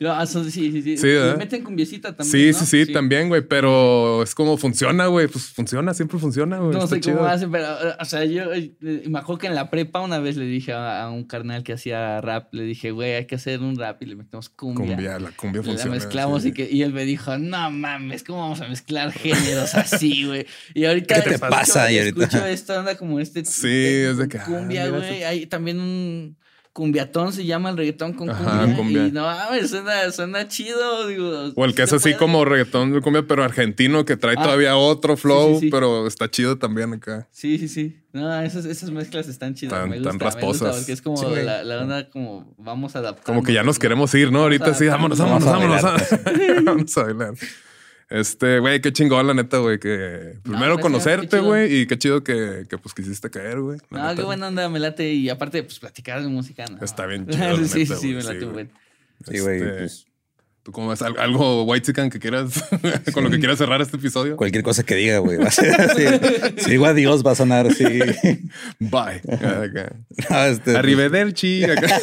[0.00, 0.96] No, ah, sí, sí, sí.
[0.96, 1.06] Sí,
[1.38, 2.32] meten cumbiecita también.
[2.32, 2.66] Sí, ¿no?
[2.66, 5.28] sí, sí, también, güey, pero es como funciona, güey.
[5.28, 6.72] Pues funciona, siempre funciona, güey.
[6.72, 7.28] No está sé cómo chido.
[7.28, 10.36] hacen, pero, eh, o sea, yo eh, me acuerdo que en la prepa una vez
[10.36, 13.78] le dije a, un carnal que hacía rap, le dije, güey, hay que hacer un
[13.78, 14.96] rap y le metemos cumbia.
[14.96, 15.92] Cumbia, la cumbia La funciona.
[15.94, 16.48] mezclamos sí.
[16.48, 20.44] y, que, y él me dijo, no mames, ¿cómo vamos a mezclar géneros así, güey?
[20.74, 22.24] Y ahorita ¿Qué te escucho- pasa, y ahorita?
[22.24, 23.44] Escucho esta onda como este.
[23.44, 25.22] Sí, este es de que, ah, Cumbia, güey.
[25.24, 26.36] Hay también un
[26.72, 28.76] cumbiatón, se llama el reggaetón con Ajá, cumbia.
[28.76, 29.06] cumbia.
[29.08, 31.52] Y no mames, suena, suena chido, digo.
[31.56, 32.16] O el que es así puede.
[32.16, 34.42] como reggaetón de cumbia, pero argentino, que trae Ah.
[34.44, 35.70] todavía otro flow, sí, sí.
[35.70, 37.28] pero está chido también acá.
[37.32, 37.96] Sí, sí, sí.
[38.12, 39.74] No, esas, esas mezclas están chidas.
[39.80, 40.24] Tan- me tan gusta, me gusta,
[40.66, 40.76] rasposas.
[40.76, 43.24] porque es como la, la onda como vamos a adaptar.
[43.24, 44.42] Como que ya nos queremos ir, ¿no?
[44.42, 45.82] Ahorita sí, vámonos, vámonos, vámonos.
[46.64, 47.34] Vamos a bailar.
[48.10, 52.66] Este, güey, qué chingón, la neta, güey, que primero conocerte, güey, y qué chido que,
[52.68, 53.78] que pues quisiste caer, güey.
[53.88, 54.16] No, neta.
[54.16, 55.12] qué buena onda, me late.
[55.12, 56.84] Y aparte, pues platicar de música, ¿no?
[56.84, 58.68] Está bien chido, sí, sí, neta, sí, me late, güey.
[59.30, 59.56] Sí, güey.
[59.62, 60.06] Este, pues,
[60.64, 61.00] ¿Tú cómo ves?
[61.02, 62.64] ¿Al- ¿Algo white que quieras,
[63.14, 64.36] con lo que quieras cerrar este episodio?
[64.36, 65.38] cualquier cosa que diga, güey.
[65.42, 66.04] Va a ser así.
[66.58, 67.84] Si digo adiós, va a sonar así.
[68.80, 69.22] Bye.
[69.32, 69.92] Acá.
[70.28, 71.64] No, este, pues, Arrivederci.
[71.64, 71.96] acá.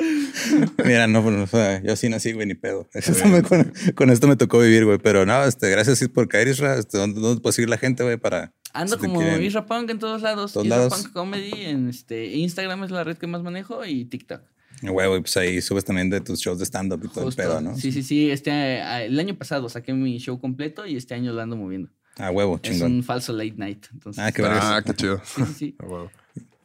[0.84, 2.88] Mira, no, pues, o sea, yo sí nací, güey, ni pedo.
[3.26, 4.98] Me- con, con esto me tocó vivir, güey.
[4.98, 6.76] Pero no, este, gracias por caer, Isra.
[6.78, 8.16] Este, ¿dónde, ¿Dónde puede seguir la gente, güey?
[8.16, 8.52] Para.
[8.72, 10.52] Ando si como quieren- Isra Punk en todos lados.
[10.52, 10.94] Todos Isra lados.
[11.02, 14.42] Punk Comedy en este Instagram es la red que más manejo y TikTok.
[14.82, 17.42] Güey, güey, pues ahí subes también de tus shows de stand-up y todo Justo.
[17.42, 17.76] el pedo, ¿no?
[17.76, 18.30] Sí, sí, sí.
[18.30, 21.90] Este, el año pasado saqué mi show completo y este año lo ando moviendo.
[22.16, 22.92] Ah, huevo, Es chingón.
[22.92, 23.86] un falso late night.
[23.92, 24.42] Entonces, Ah, qué.
[24.44, 25.20] Ah, qué chido.
[25.24, 25.76] Sí, sí, sí.
[25.80, 26.10] Ah, huevo.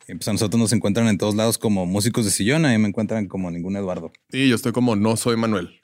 [0.08, 2.66] Y pues a nosotros nos encuentran en todos lados como músicos de sillón.
[2.66, 4.12] Ahí me encuentran como ningún Eduardo.
[4.32, 5.82] Y yo estoy como no soy Manuel.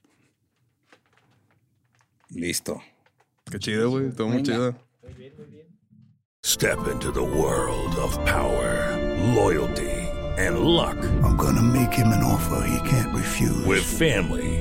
[2.30, 2.82] Listo.
[3.50, 4.12] Qué chido, güey.
[4.12, 4.76] Todo muy chido.
[6.44, 8.98] Step into the world of power,
[9.36, 9.92] loyalty,
[10.40, 10.98] and luck.
[11.24, 13.66] I'm gonna make him an offer he can't refuse.
[13.68, 14.61] With family,